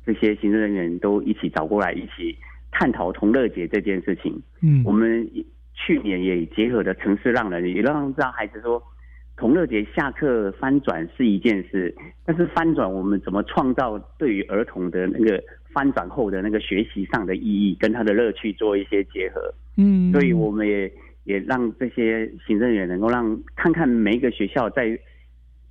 [0.06, 2.38] 这些行政人员都一起找过来，一起
[2.74, 4.38] 探讨同乐节这件事情。
[4.62, 5.26] 嗯，我们
[5.74, 8.84] 去年也结合的城市让人，也让让孩子说。
[9.38, 15.44] 同乐节下课翻转是一件事，但是翻转我们怎么创造对于儿童的那个
[15.74, 19.54] 翻转后的那个学习上的意义，跟他的乐趣做一些结合。
[19.78, 20.92] 嗯，所以我们也
[21.24, 25.00] 也让这些行政员能够让看看每一个学校在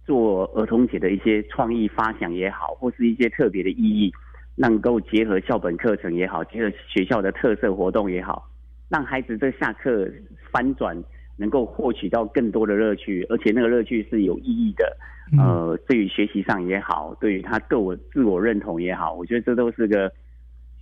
[0.05, 4.13] 做儿童节的一些创意发想也好，或是一些特别的意义，
[4.57, 8.49] 能够结合校本课程也好，结合学校的特色活动也好，
[8.89, 10.11] 让孩子在下课
[10.51, 10.97] 翻转。
[11.41, 14.95] 能够获取到更多的乐趣，而且那个乐趣是有意义的。
[15.39, 20.13] 呃，对于学习上也好，对于他个我自我认同也好，我觉得这都是个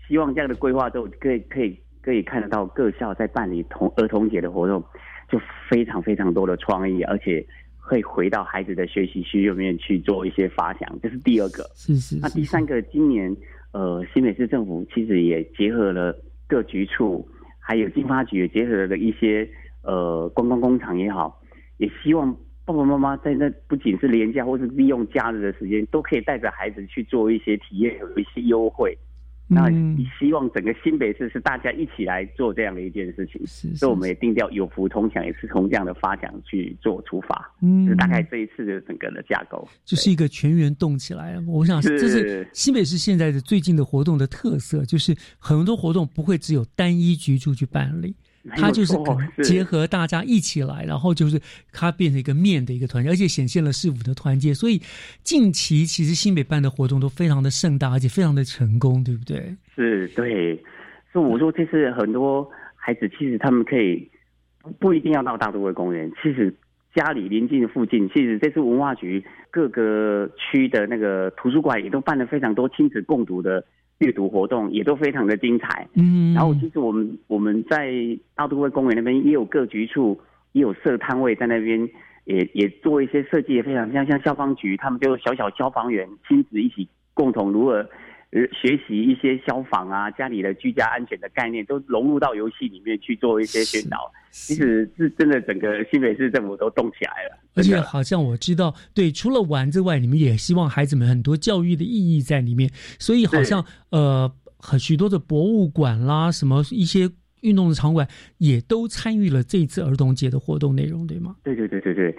[0.08, 4.82] 希望这样的规划都可以可以可以看得到各校在办理童儿童节的活动，
[5.30, 5.38] 就
[5.70, 7.46] 非常非常多的创意，而且
[7.78, 10.98] 会回到孩子的学习需求面去做一些发想。
[11.00, 11.62] 这是第二个。
[11.74, 12.18] 是是。
[12.20, 13.36] 那第三个，今年
[13.72, 16.18] 呃，新北市政府其实也结合了
[16.48, 17.28] 各局处，
[17.60, 19.48] 还有经发局也结合了一些。
[19.82, 21.40] 呃，观光工厂也好，
[21.78, 28.96] 也希望爸爸妈妈在那不仅是廉价，或是利用假日的时间，都可以带着孩子去做一些体验，有一些优惠。
[29.50, 29.70] 那
[30.18, 37.50] 希望整个新北市是大家一起来做这样的一件事情，是所以我们也定调有福同享，也是从这样的发想去做出发。
[37.62, 41.42] 嗯，大概这一次的整个的架构，就是一个全员动起来。
[41.46, 48.14] 我想这是新北市现在的最近的活动的特色，就是很多活动不会只有单一局处去办理。
[48.56, 48.94] 它就是
[49.42, 51.40] 结合大家一起来，然后就是
[51.72, 54.54] 它变成一个面的一个团结，而且显现了市府的团结。
[54.54, 54.80] 所以
[55.22, 59.54] 近期其实新北办的活动都非常的盛大，而且非常的成功，对不对？
[59.74, 60.62] 是，对。
[61.12, 64.08] 所以我说这次很多孩子其实他们可以
[64.60, 66.54] 不不一定要到大都会公园，其实
[66.94, 73.64] 家里临近附近，其实这次文化局各个区的那个图书馆也都办了非常多亲子共读的
[73.98, 75.88] 阅读活动，也都非常的精彩。
[75.94, 77.92] 嗯，然后其实我们我们在
[78.34, 80.20] 大都会公园那边也有各局处
[80.52, 81.88] 也有设摊位在那边。
[82.28, 87.88] 也也做一些设计，也非常像像消防局，他们就小小消防员亲子一起共同如何呃
[88.30, 94.10] 学习一些消防啊，家里的居家安全的概念，都融入到游戏里面去做一些宣导。
[94.30, 97.38] 其实是真的，整个新北市政府都动起来了。
[97.54, 107.10] 而且好像我知道，对，除了玩之外，你们也希望孩子们很多教育的意义在里面，所以好像呃很许多的博物馆啦，什么一些。
[107.42, 108.04] 运动的场馆
[108.38, 111.36] 也都参与了这次儿童节的活动内容，对吗？
[111.44, 112.12] 对对对对对，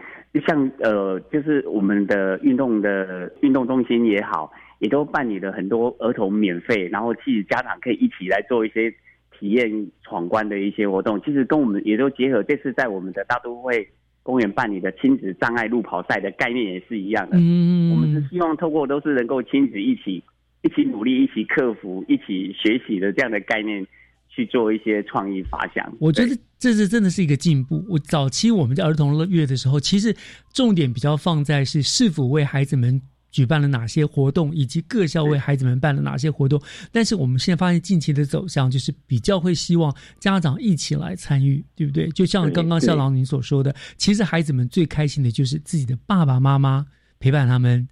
[0.48, 4.50] 像呃，就是我们的运动的运动中心也好，
[4.80, 8.92] 也都办理了很多儿童免费，然后其实家长可以一起来做一些
[9.38, 9.70] 体验
[10.04, 11.22] 闯关的一些活动。
[11.22, 13.88] 其实跟我们也都结合，这次在我们的大都会
[14.24, 17.38] 公园办理的亲子障碍路跑赛的概念也是一样的。
[17.40, 20.24] 嗯，我们是希望透过都是能够亲子一起
[20.64, 23.86] 一起努力、一起克服、一起学习的这样的概念。
[24.32, 27.84] 去做一些创意发想，我觉得这是真的是一个进步。
[27.90, 30.16] 我早期我们在儿童乐月的时候，其实
[30.54, 33.02] 重点比较放在是是否为孩子们
[33.32, 36.62] 举办了哪些活动，以及各校为孩子们办了哪些活动。
[36.92, 42.08] 但是我们现在发现近期的走向就是比较会希望家长一起来参与，对不对？
[42.10, 46.86] 就像刚刚校长您所说的，其实孩子们最开心的就是自己的爸爸妈妈
[47.20, 47.88] 陪伴他们，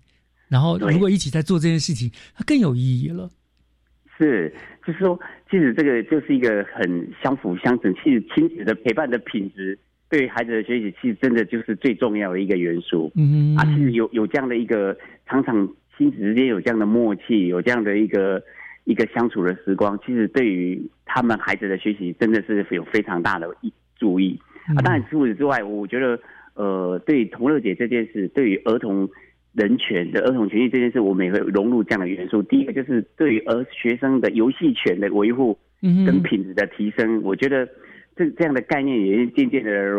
[0.47, 3.29] 然后如果一起在做这件事情，它更有意义了。
[4.17, 4.51] 是，
[4.83, 5.19] 就是说，
[5.51, 7.93] 其实这个就是一个很相辅相成。
[8.03, 9.77] 其实亲子的陪伴的品质，
[10.09, 13.11] 对于孩子的学习，其实真的就是最重要的一个元素。
[13.15, 14.97] 嗯啊，其实有有这样的一个
[15.27, 15.67] 常常
[15.97, 18.41] 亲子之间有这样的默契，有这样的一个
[18.85, 24.39] 一个相处的时光，其实对于他们孩子的学习，真的是有非常大的一注意
[24.75, 24.81] 啊。
[24.81, 26.19] 当然除此之外，我觉得
[26.55, 29.09] 呃，对同乐姐这件事，对于儿童。
[29.53, 32.43] 人权的儿童权益这件事，我们也会融入这样的元素。
[32.43, 37.19] 第一个就是对于儿学生的游戏权的维护，跟品质的提升。
[37.23, 37.67] 我觉得
[38.15, 39.97] 这这样的概念也渐渐的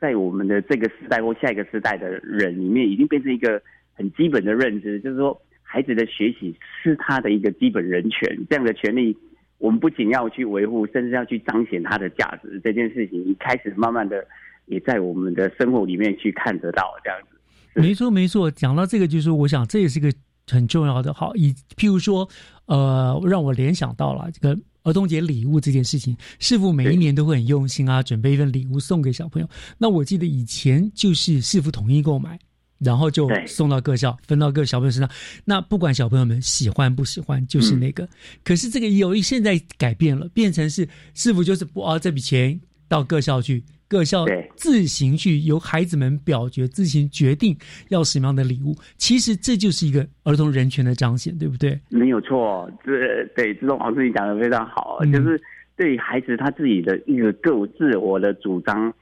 [0.00, 3.60] 在我们的这个时代或下一个时代的人里面，已经变成一个
[3.96, 8.46] 很基本的认知，就是说孩子的学习是他的一个基本人权。
[8.48, 9.16] 这样的权利，
[9.58, 12.60] 我们不仅要去维护，甚至要去彰显它的价值。
[12.62, 14.24] 这件事情一开始慢慢的
[14.66, 17.80] 也在我们的生活里面去看得到这样子。
[17.80, 18.50] 没错，没错。
[18.50, 20.12] 讲到这个，就是我想这也是一个
[20.46, 21.12] 很重要的。
[21.12, 22.28] 好，以譬如说，
[22.66, 29.48] 呃，让我联想到了这个儿童节礼物这件事情，师傅每一年都会很用心啊，准备一份礼物送给小朋友。
[29.78, 32.38] 那我记得以前就是师傅统一购买，
[32.78, 35.10] 然后就送到各校，分到各小朋友身上。
[35.44, 38.08] 那不管小朋友们喜欢不喜欢，就是那个。
[38.44, 43.62] 可是这个有一现在改变了，变成是师傅就是不啊，这笔钱到各校去。
[43.88, 47.56] 各校自行去由孩子们表决，自行决定
[47.88, 48.74] 要什么样的礼物。
[48.98, 51.80] 其实这就是一个儿童人权的彰显，对不对？
[51.90, 52.90] 没有错，这
[53.36, 55.40] 对这种老师你讲的非常好，就是
[55.76, 58.92] 对于孩子他自己的一个个自我的主张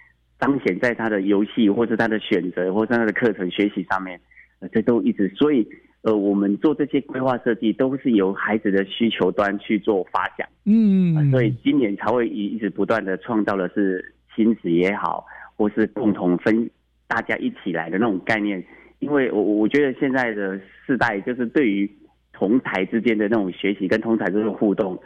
[0.40, 4.20] 彰显在他的游戏或者他的选择或者他的课程学习上面，
[4.72, 5.28] 这都一直。
[5.36, 5.66] 所以
[6.02, 10.46] 呃，我们做这些规划设计都是由孩子的需求端去做发想。
[10.64, 14.12] 嗯，所以今年才会一一直不断的创造的是。
[14.36, 15.24] 亲子也好，
[15.54, 16.68] 或是共同分，
[17.06, 18.60] 大家一起来的那种概念，
[18.98, 21.88] 因为我我觉得现在的世代就是对于
[22.32, 25.00] 同台之间的那种学习跟同台这种互动，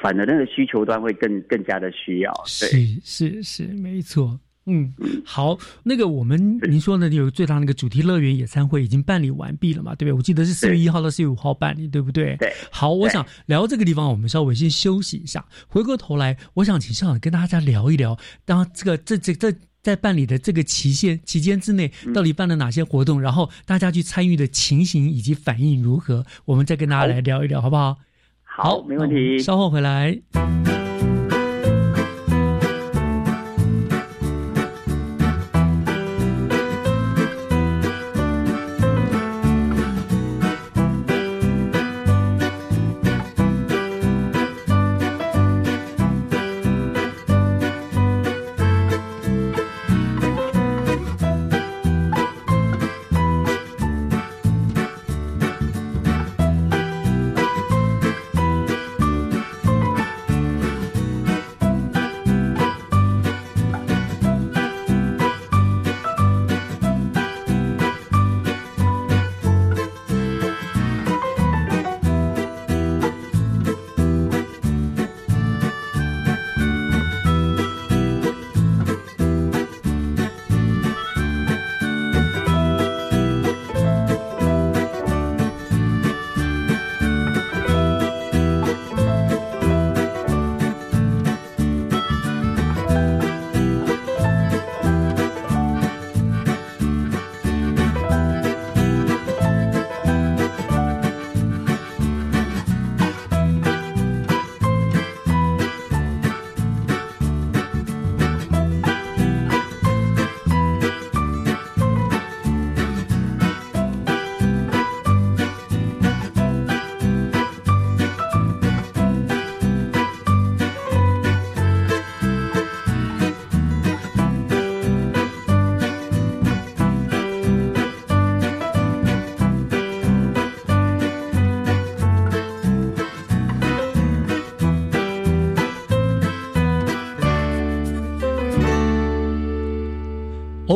[0.00, 2.32] 反而那个需求端会更更加的需要。
[2.44, 2.68] 是
[3.02, 4.38] 是是，没错。
[4.70, 4.94] 嗯，
[5.24, 9.96] 好，那个我们您说的有最大那个主题乐园野餐会已经办理完毕了嘛？
[9.96, 10.12] 对不对？
[10.12, 12.36] 我记得是四月一号到四月五号办理，对不对？
[12.36, 12.52] 对。
[12.70, 19.52] 好，我想聊这个地方，我们稍微先休息一下，回过头来，我想请校长跟大家聊一聊，当这个这这这
[19.82, 27.96] 在办理的这个期限期间之内，到底办了哪些活动，然后大家去参与的情形以及反应如何，我们再跟大家来聊一聊，好不好？
[28.44, 29.38] 好，没问题。
[29.38, 30.20] 稍后回来。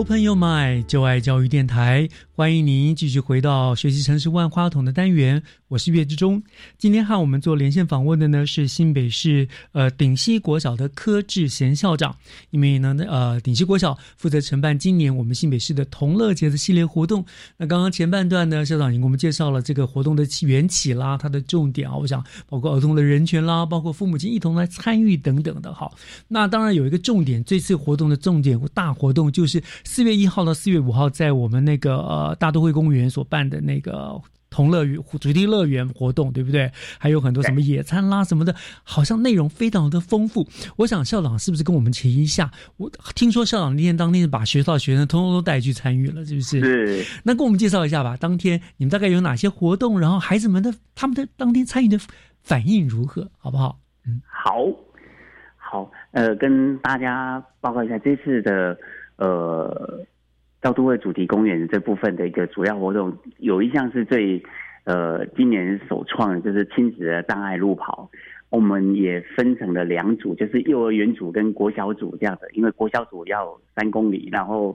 [0.05, 5.43] Open Your Mind，就爱教育电台，欢迎您继续回到学习城市万花筒的单元。
[5.69, 6.41] 我是岳志忠。
[6.77, 12.15] 今天和我们做连线访问的呢是新北市呃顶溪国小的柯志贤校长。
[12.51, 17.25] 因为呢呃顶溪国小负责承办今年我们新北市的同乐节的系列活动。
[17.57, 25.73] 那刚刚前半段呢，校长已经给我们介绍了这个活动的缘起啦，它的重点啊，我想包括儿童的人权啦，包括父母亲一同来参与等等的。
[25.73, 25.97] 好，
[26.29, 29.61] 那当然有一个重点，这次活动的重点大活动就是
[29.95, 34.21] 四月一号到四月五号，在我们那个呃大都会公园所办的那个。
[34.51, 36.71] 同乐园主题乐园活动，对不对？
[36.97, 40.47] 还有很多什么野餐啦什么的，好像内容非常的丰富。
[40.77, 42.49] 我想校长是不是跟我们提一下？
[42.77, 46.61] 我听说校长那天当天把学校学生通通都带去参与了，是不是？
[46.61, 47.05] 对。
[47.25, 48.17] 那跟我们介绍一下吧。
[48.17, 49.99] 当天你们大概有哪些活动？
[49.99, 51.99] 然后孩子们的他们的当天参与的
[52.41, 53.29] 反应如何？
[53.39, 53.81] 好不好？
[54.07, 54.55] 嗯，好，
[55.57, 55.91] 好。
[56.13, 58.79] 呃，跟大家报告一下这次的
[59.17, 60.05] 呃。
[60.65, 64.43] 到都会主题公园这部分的一个主要活动，有一项是最，
[64.85, 68.11] 呃，今年首创的，就是亲子的障碍路跑。
[68.49, 74.75] 我们也分成了两组，就是幼儿园组跟国小组这样的，因为国小组要三公里，然后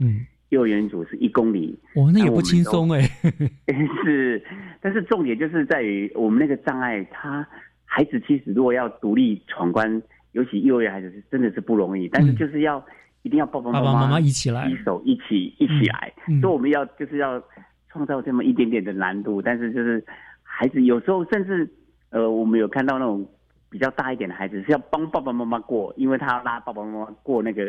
[0.50, 1.76] 幼儿园组是一公里。
[1.96, 3.02] 哦，那也不轻松哎。
[4.06, 4.40] 是，
[4.80, 7.44] 但是重点就是在于我们那个障碍，他
[7.84, 10.00] 孩子其实如果要独立闯关，
[10.34, 12.86] 尤其幼儿园孩子是真的是不容易，但是就是要。
[13.22, 17.41] 一定要爸爸妈妈一起来，一手一起一起来，所以我们要就是要
[17.89, 19.41] 创造这么一点点的难度。
[19.41, 20.03] 但是就是
[20.41, 21.70] 孩子有时候甚至
[22.11, 23.28] 呃，我们有看到那种
[23.70, 27.65] 比较大一点的孩子是要帮爸爸妈妈过，因为他要拉爸爸妈妈过那个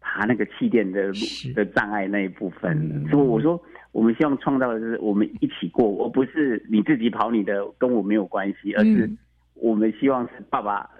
[0.00, 1.14] 爬那个气垫的路
[1.54, 3.06] 的障碍那一部分。
[3.08, 3.58] 所以我说，
[3.92, 9.10] 我们希望创造的是我们一起过，而不是你自己跑你的，跟我没有关系，而是
[9.54, 10.90] 我们希望是爸爸。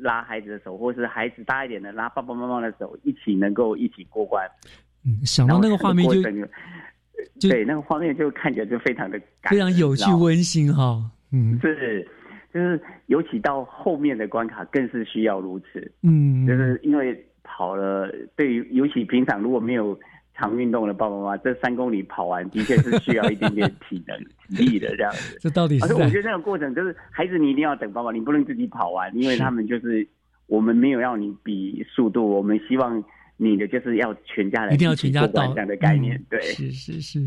[0.00, 4.46] 拉孩子的手，或是孩子大一点的拉爸爸妈妈的手，一起能够一起过关。
[5.04, 6.20] 嗯，想到那个画面就，
[7.48, 11.02] 对那个画面就看起来就非常的非常有趣温馨哈。
[11.32, 12.06] 嗯，是，
[12.52, 15.92] 就是尤其到后面的关卡更是需要如此。
[16.02, 19.98] 嗯，就是因为跑了，对于尤其平常如果没有。
[20.40, 24.18] 常运动的爸爸妈妈，这三公里跑完的确是需要一点点体能、
[24.48, 25.36] 体力的这样子。
[25.38, 25.94] 这到底是？
[25.94, 30.08] 我觉得那个过程就是孩子，你一定要等爸爸，你不能自己跑完，因为他们就是
[30.46, 33.04] 我们没有要你比速度，我们希望
[33.36, 36.18] 你的就是要全家人一定要全家到这样的概念。
[36.30, 37.20] 对，是是是，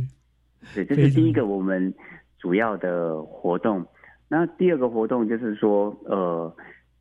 [0.73, 1.93] 对，这是第一个我们
[2.39, 3.85] 主要的活动。
[4.27, 6.51] 那第二个活动就是说，呃，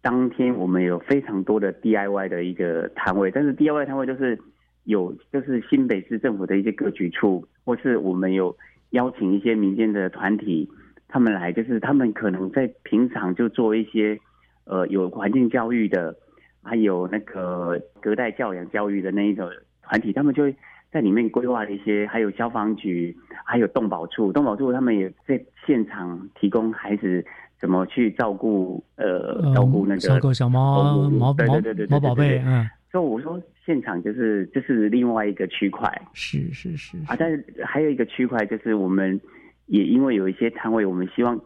[0.03, 4.39] 当天我们有非常多的 DIY 的一个摊位，但是 DIY 摊位就是。
[4.85, 8.57] 有就是新北市政府的一些各局处，或是我们有
[8.91, 10.69] 邀请一些民间的团体，
[11.09, 14.19] 他们来，就是他们可能在平常就做一些，
[14.65, 16.15] 呃，有环境教育的，
[16.63, 19.49] 还有那个隔代教养教育的那一种
[19.83, 20.57] 团体，他们就会
[20.91, 27.25] 在里面规划一些，还有消防局，还有动保处，动保处他们也在现场提供孩子
[27.61, 32.69] 怎么去照顾，呃，照顾那个小狗、小猫、毛对对对对毛宝贝，嗯。
[32.91, 39.21] 所以我说，现场就是这是另外一个区块，是是是啊，但是还有一个区块就是我们
[39.67, 41.41] 也因为有一些摊位，我们希望，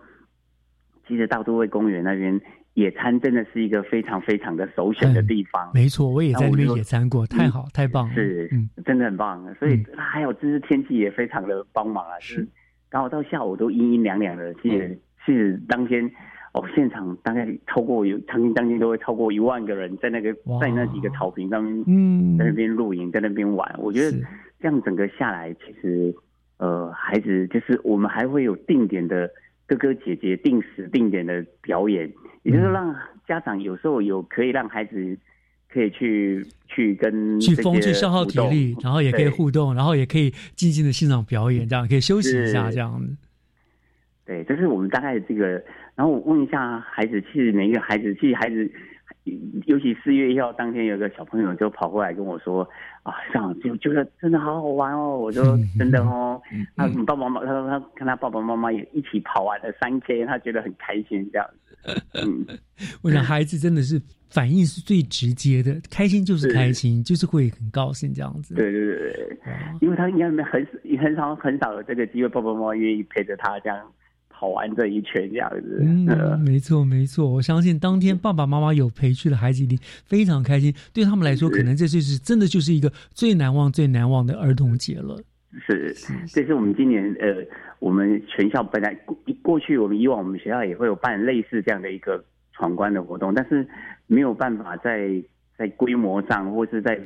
[1.06, 2.40] 其实大都会公园那边
[2.72, 5.70] 野餐真的是一个非常非常的首选的地方。
[5.74, 9.54] 没错，我也在那边野餐过，太好太棒了，是，嗯，真的很棒。
[9.56, 12.48] 所以还有就是天气也非常的帮忙啊，是，
[12.88, 16.10] 刚好到下午都阴阴凉凉的，其实是当天。
[16.56, 23.74] 哦，现场大概超过有，曾经当天都会超过一万个人在那个在那几个草坪上面，嗯，在那边露营，在那边玩。
[23.78, 24.10] 我觉得
[24.58, 26.14] 这样整个下来，其实
[26.56, 29.30] 呃，孩子就是我们还会有定点的
[29.66, 32.10] 哥哥姐姐定时定点的表演，
[32.42, 32.96] 也就是让
[33.28, 35.18] 家长有时候有可以让孩子
[35.70, 43.14] 可以去去跟去风去消耗体力，然后也可以互动，然后也可以静静的欣赏表演，这样可以休息一下，这样子。
[44.24, 45.62] 对，这是我们大概这个。
[45.96, 48.70] 然后我问一下孩子，其实每一个孩子，其实孩子，
[49.64, 52.68] 尤其四月一号当天，有个小朋友就跑过来跟我说
[53.02, 56.40] ：“啊，上就觉得真的好好玩哦。”我说：“真的哦。
[56.76, 62.02] ”他爸爸妈妈，他说他跟他爸爸妈妈也一起跑完了三 K，他觉得很开心这样子。
[62.12, 62.44] 嗯，
[63.02, 68.54] 我想孩子真的是反应是最直接的，开心就是开心，就是会很高兴这样子。
[68.54, 69.38] 对对对对，
[69.80, 70.66] 因为他应该很
[71.00, 73.80] 很少很少有这个机会，爸爸妈妈愿意陪着他这样。
[74.38, 76.04] 跑完这一圈这样子，嗯，
[76.44, 85.18] 没错没错，我相信当天爸爸妈妈有陪去的孩子一定非常开心，对他们来说，可能这就是真的就是一个最难忘最难忘的儿童节了。
[85.66, 85.94] 是，
[86.28, 87.42] 这是我们今年呃，
[87.78, 92.22] 我们全校本来过过去我们以往我们学校也会有办类似这样的一个
[92.52, 93.66] 闯关的活动，但是
[94.06, 95.10] 没有办法在
[95.56, 97.00] 在规模上或是在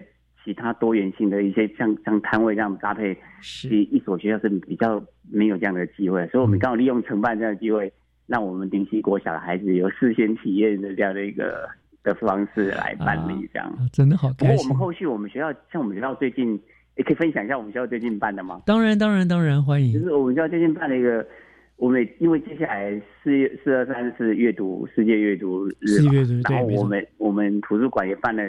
[0.44, 7.92] 其他多元性的一些像像摊位这样搭配，是一所学校是比较没有这样的机会，所以我们刚好利用承办这样的机会，
[8.26, 11.68] 让我们顶溪国小的孩子有事先体验的这样的一个
[12.02, 13.68] 的方式来办理这样。
[13.68, 14.76] 啊真的好不过我们。
[14.76, 16.58] 后续我们学校像我们学校最近，
[16.96, 18.62] 也可以分享一下我们学校最近办的吗？
[18.66, 19.92] 当然，当然，当然欢迎。
[19.92, 21.26] 就是我们学校最近办了一个，
[21.76, 26.02] 我们因为接下来四月四二三是阅读世界阅读日
[26.44, 28.42] 然后我们我们图书馆也办了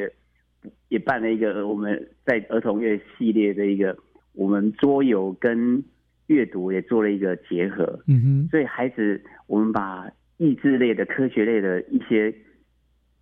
[0.90, 3.98] 也办了一个我们在儿童乐系列的一个，
[4.34, 5.84] 我们桌游跟
[6.28, 12.34] 阅读也做了一个结合，嗯哼，所以孩子我们把益智类的、科学类的一些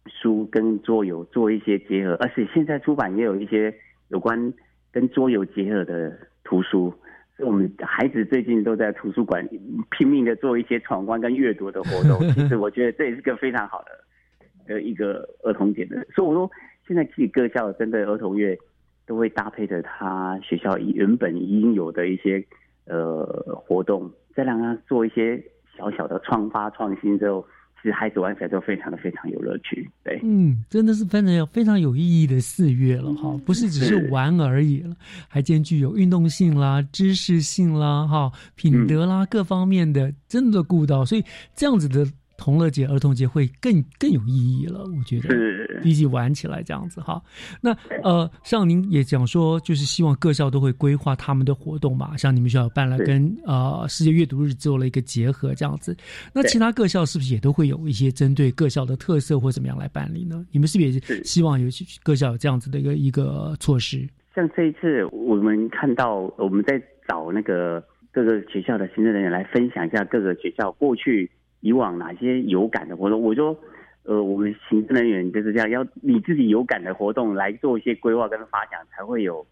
[0.05, 3.73] 书跟桌游做一些结合，而且现在出版也有一些
[4.09, 4.53] 有关
[4.91, 6.93] 跟桌游结合的图书。
[7.35, 9.47] 所以我们孩子最近都在图书馆
[9.91, 12.19] 拼命的做一些闯关跟阅读的活动。
[12.33, 16.05] 其实我觉得这也是个非常好的呃一个儿童节的。
[16.13, 16.51] 所以我说，
[16.89, 18.57] 现在其实各校针对儿童乐
[19.05, 22.43] 都会搭配着他学校原本应有的一些
[22.85, 23.23] 呃
[23.63, 25.39] 活动，再让他做一些
[25.77, 29.87] 小小的创发创新之后，其实孩子玩起来都非常的非常有乐趣。
[30.03, 34.95] 对，嗯，真的是非常有非常有意义的四月了哈，不是只是是玩而已了，
[35.27, 41.23] 还兼具有运动性啦、知识性啦、哈品德啦、各方面的，真的顾到，所以
[41.55, 42.03] 这样子的
[42.39, 47.21] 同乐节、儿童节会更更有意义了，我觉得是比起玩起来这样子哈。
[47.61, 55.95] 那呃，像您也讲说，就是希望各校都会规划他们的活动嘛，像你们学校办了跟呃世界阅读日做了一个结合这样子，
[56.33, 60.45] 那其他各校是不是也都会有一些针对各校的特色或怎么样来办理呢？
[60.51, 61.67] 你们是不是也是希望有
[62.01, 64.07] 各校有这样子的一个一个措施？
[64.33, 71.29] 像这一次我们看到我们在找那个各个学校的行政人员来分享一下各个学校过去
[71.61, 73.21] 以往哪些有感的活动。
[73.21, 73.57] 我说，
[74.03, 79.45] 呃，我们行政人员就是这样，要你自己有感的活动来做一些规划跟发想，才会有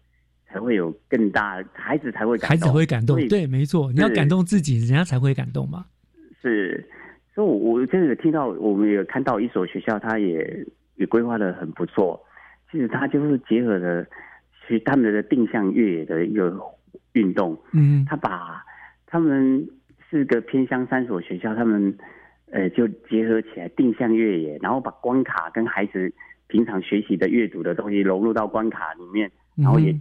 [0.46, 5.84] 才会有更大孩子才会感动，孩子会感动对，没错，你要感动自己，人家才会感动嘛。
[6.40, 6.88] 是，
[7.34, 12.18] 所以我我真的听到，我们也看到一所学校，它也也规划的很不错。
[12.70, 14.04] 其实它就是结合了
[14.66, 16.54] 其实他们的定向越野的一个
[17.12, 18.62] 运动，嗯，他把
[19.06, 19.66] 他们
[20.10, 21.96] 四个偏乡三所学校，他们
[22.50, 26.12] 呃就结合起来定向越野，然后把关卡跟孩子
[26.46, 30.00] 平常学习的阅读的东西融入到关卡里面，然后也嗯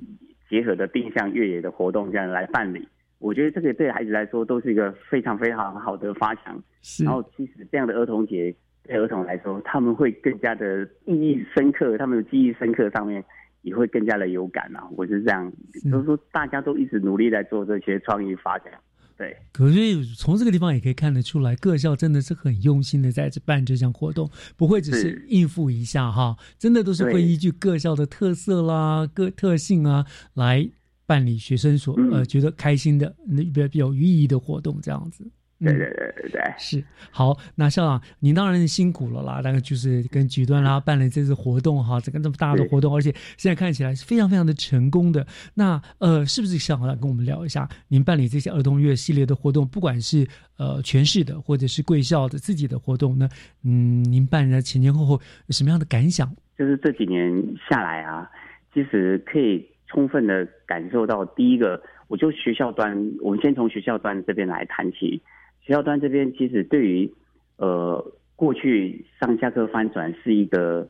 [0.49, 2.87] 结合的定向越野的活动这样来办理。
[3.19, 6.63] 我觉得这个对孩子来说都是一个非常非常好的发想。
[6.83, 13.21] 是然后其实这样的儿童节对儿童来说，他们会更加的意义深刻，他们的记忆深刻上面
[13.63, 14.87] 也会更加的有感啊。
[14.95, 15.51] 我是这样，
[15.91, 18.71] 就是说大家都一直努力在做这些创意发展。
[19.17, 25.25] 对，可是从这个地方也可以看得出来，各校真的是很用心的在这办这项活动，不会只是是。
[25.27, 30.05] 应付一下哈，真的都是会依据各校的特色啦、各特性啊
[30.35, 30.69] 来
[31.07, 32.11] 办理学生所、嗯。
[32.11, 35.25] 呃觉得开心的、那比较比较有意义的活动这样子。
[35.59, 45.25] 对对对对对，是好，那校长您当然辛苦了啦，那个就是跟局端啦办了这次活动哈，这个这么大的活动，而且现在看起来是非常非常的成功的。
[45.55, 50.27] 那呃，是不是校长来跟我们聊一下，您办理这些儿童乐系列的活动，不管是
[50.57, 53.27] 呃全市的或者是贵校的自己的活动呢？
[53.63, 56.31] 嗯，您办的前前后后有什么样的感想？
[56.55, 57.31] 就是这几年
[57.67, 58.29] 下来啊，
[58.73, 65.19] 其实可以充分的感受到，第一个，我就学校端，我们先从学校端这边来谈起。
[65.67, 67.13] 学校端这边其实对于
[67.57, 70.87] 呃过去上下课翻转是一个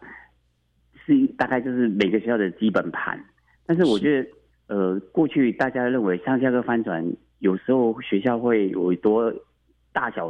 [1.03, 3.19] 是一大概就是每个学校的基本盘，
[3.65, 4.29] 但是我觉得
[4.67, 7.03] 呃过去大家认为上下课翻转
[7.39, 9.33] 有时候学校会有多
[9.91, 10.29] 大小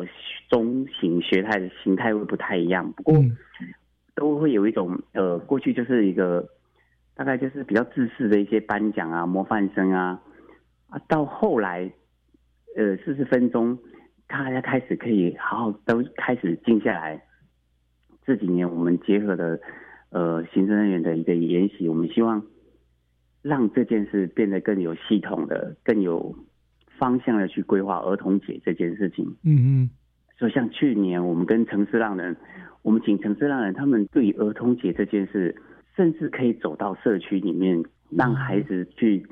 [0.50, 3.22] 中型学态的形态会不太一样，不过。
[4.16, 6.44] 都会有一种呃，过去就是一个
[7.14, 10.20] 大概就是比较自私的一些颁奖啊、模范生啊，
[10.90, 11.88] 啊，到后来
[12.76, 13.78] 呃四十分钟，
[14.28, 17.24] 大家开始可以好好都开始静下来。
[18.26, 19.60] 这几年我们结合了
[20.10, 22.44] 呃行政人员的一个研习，我们希望
[23.42, 26.36] 让这件事变得更有系统的、更有
[26.98, 29.26] 方向的去规划儿童节这件事情。
[29.44, 29.90] 嗯嗯，
[30.38, 32.36] 所以像去年我们跟城市浪人，
[32.82, 35.56] 我们请城市浪人他们对于儿童节这件事，
[35.96, 39.26] 甚至可以走到社区里面，让孩子去提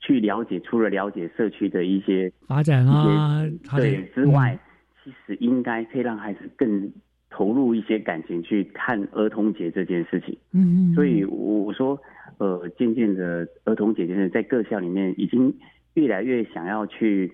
[0.00, 3.42] 去了解，除了了解社区的一些发展啊
[3.76, 4.58] 对之外，
[5.02, 6.90] 其实应该可以让孩子更
[7.30, 10.36] 投入一些感情去看儿童节这件事情。
[10.52, 11.98] 嗯所以我说，
[12.38, 15.54] 呃，渐渐的，儿童节就是在各校里面已经
[15.94, 17.32] 越来越想要去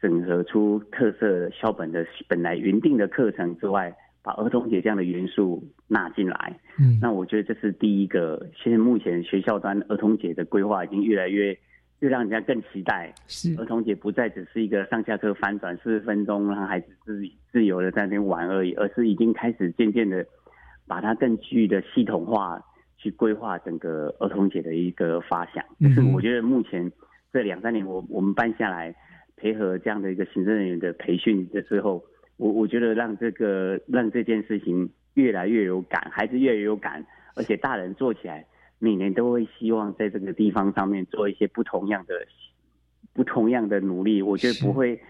[0.00, 3.94] 整合出特色校本的本来原定的课程之外，
[4.24, 6.58] 把儿童节这样的元素纳进来。
[6.80, 8.48] 嗯，那我觉得这是第一个。
[8.56, 11.56] 现在目前学校端儿童节的规划已经越来越，
[12.00, 13.12] 越让人家更期待。
[13.26, 17.20] 是儿童节不再只是一个上下课翻转四十分钟，让孩子自
[17.52, 20.24] 自由的在那边玩而已，而是已经开始渐渐的
[20.86, 22.58] 把它更具的系统化
[22.96, 25.62] 去规划整个儿童节的一个发想。
[25.80, 26.90] 嗯就是我觉得目前
[27.30, 28.94] 这两三年，我我们办下来，
[29.36, 32.02] 配合这样的一个行政人员的培训的时候，
[32.36, 37.04] 我我觉得让这个让这件事情越来越有感，孩子越来越有感，
[37.36, 38.44] 而且大人做起来，
[38.78, 42.14] 每年都会希望在这个地方上面做一些不同样的
[43.12, 44.20] 不同样的努力。
[44.20, 45.00] 我觉得不会，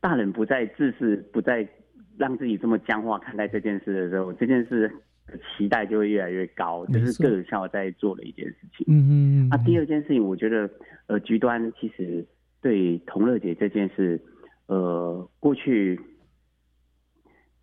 [0.00, 1.66] 大人不再自私，不再
[2.18, 4.88] 让自己这么僵化看待这件事的时候，这件事
[5.26, 6.84] 的期待就会越来越高。
[6.92, 8.84] 这是没错各校在做的一件事情。
[8.88, 10.68] 嗯嗯那、第二件事情，我觉得
[11.06, 12.24] 呃，局端其实
[12.60, 14.20] 对同乐节这件事，
[14.66, 15.98] 呃，过去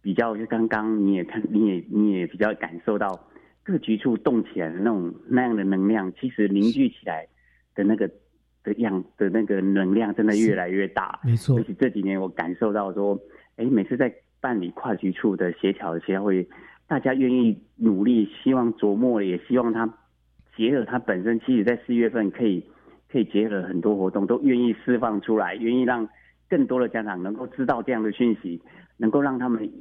[0.01, 3.27] 比较就刚刚你也看，你也你也比较感受到
[3.63, 7.27] 各局处动起来的那种那样的能量，其实凝聚起来
[7.75, 8.09] 的那个
[8.63, 11.19] 的样的那个能量，真的越来越大。
[11.23, 13.19] 没错而且这几年，我感受到说，
[13.57, 16.47] 哎，每次在办理跨局处的协调协会，
[16.87, 19.87] 大家愿意努力，希望琢磨，也希望他
[20.57, 22.65] 结合他本身，其实在四月份可以
[23.11, 26.09] 可以结合很多活动，都愿意释放出来，愿意让
[26.49, 28.59] 更多的家长能够知道这样的讯息，
[28.97, 29.71] 能够让他们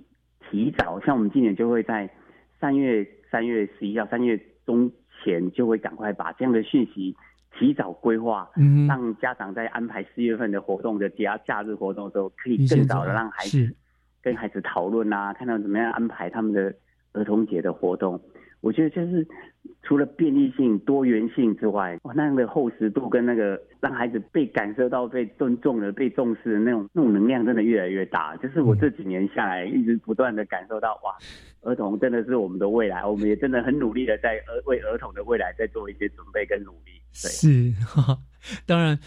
[0.51, 2.11] 提早，像我们今年就会在
[2.59, 4.91] 三月三月十一号三月中
[5.23, 7.17] 前就会赶快把这样的讯息
[7.59, 13.75] 提早规划，嗯让家长在安排四月份的活动的假假日活动的时候，可以更早的让孩子
[14.23, 16.75] 跟孩子讨论啊，看到怎么样安排他们的
[17.13, 18.21] 儿童节的活动。
[18.61, 19.27] 我觉得就是
[19.83, 28.37] 除了便利性、多元性之外，哇，那样的厚实度跟那个让孩子被感受到被尊重的、被重视的那种那种能量，真的越来越大。
[28.37, 31.17] 就是我这几年下来，一直不断的感受到，哇，
[31.63, 36.93] 儿童真的是我们的未来，我们也真的很努力的在儿为儿童的未来在做一些准备跟努力。
[37.13, 37.29] 对。
[37.31, 38.19] 是，哈，
[38.67, 38.99] 当然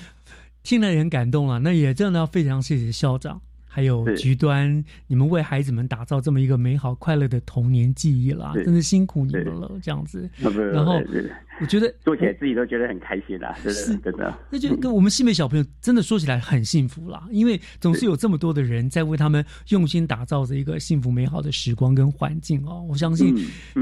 [0.63, 1.59] 听了也很感动了。
[1.59, 3.41] 那也真的要非常谢谢校长，
[3.73, 4.15] 还有是。
[4.17, 9.71] 局端，你们为孩子们打造这么一个美好快乐的童年记忆啦，真是辛苦你们了。
[9.81, 10.29] 这样子，
[10.71, 14.33] 然后是我觉得做起来自己都觉得很开心啦，真的真的。
[14.49, 22.85] 那就跟我们新北小朋友真的说起来很幸福啦，因为总是有这么多的人在为他们用心打造着一个幸福美好的时光跟环境哦。
[22.89, 23.35] 我相信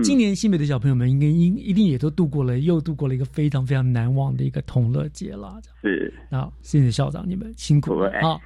[0.03, 5.59] 今年新北的小朋友们应该应一定也都度过了又度过了一个非常非常难忘的一个同乐节了。
[5.81, 8.19] 是，好，谢谢校长，你们辛苦了会。
[8.21, 8.41] 好，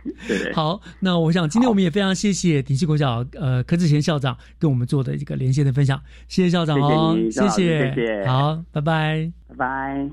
[0.53, 8.25] 好，那我想今天我们也非常谢谢顶溪国小呃柯志贤校长跟我们做的这个连线的分享，谢谢校长哦，谢谢你谢谢。
[8.27, 9.31] 好，拜，拜拜。
[9.49, 10.09] 拜拜。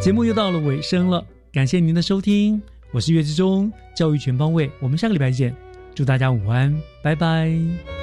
[0.00, 2.62] 节目又到了尾声了，感谢您的收听，
[2.92, 5.54] 我是岳志忠，教育全方位，我们下个礼拜见，
[5.94, 7.97] 祝大家午安，拜拜。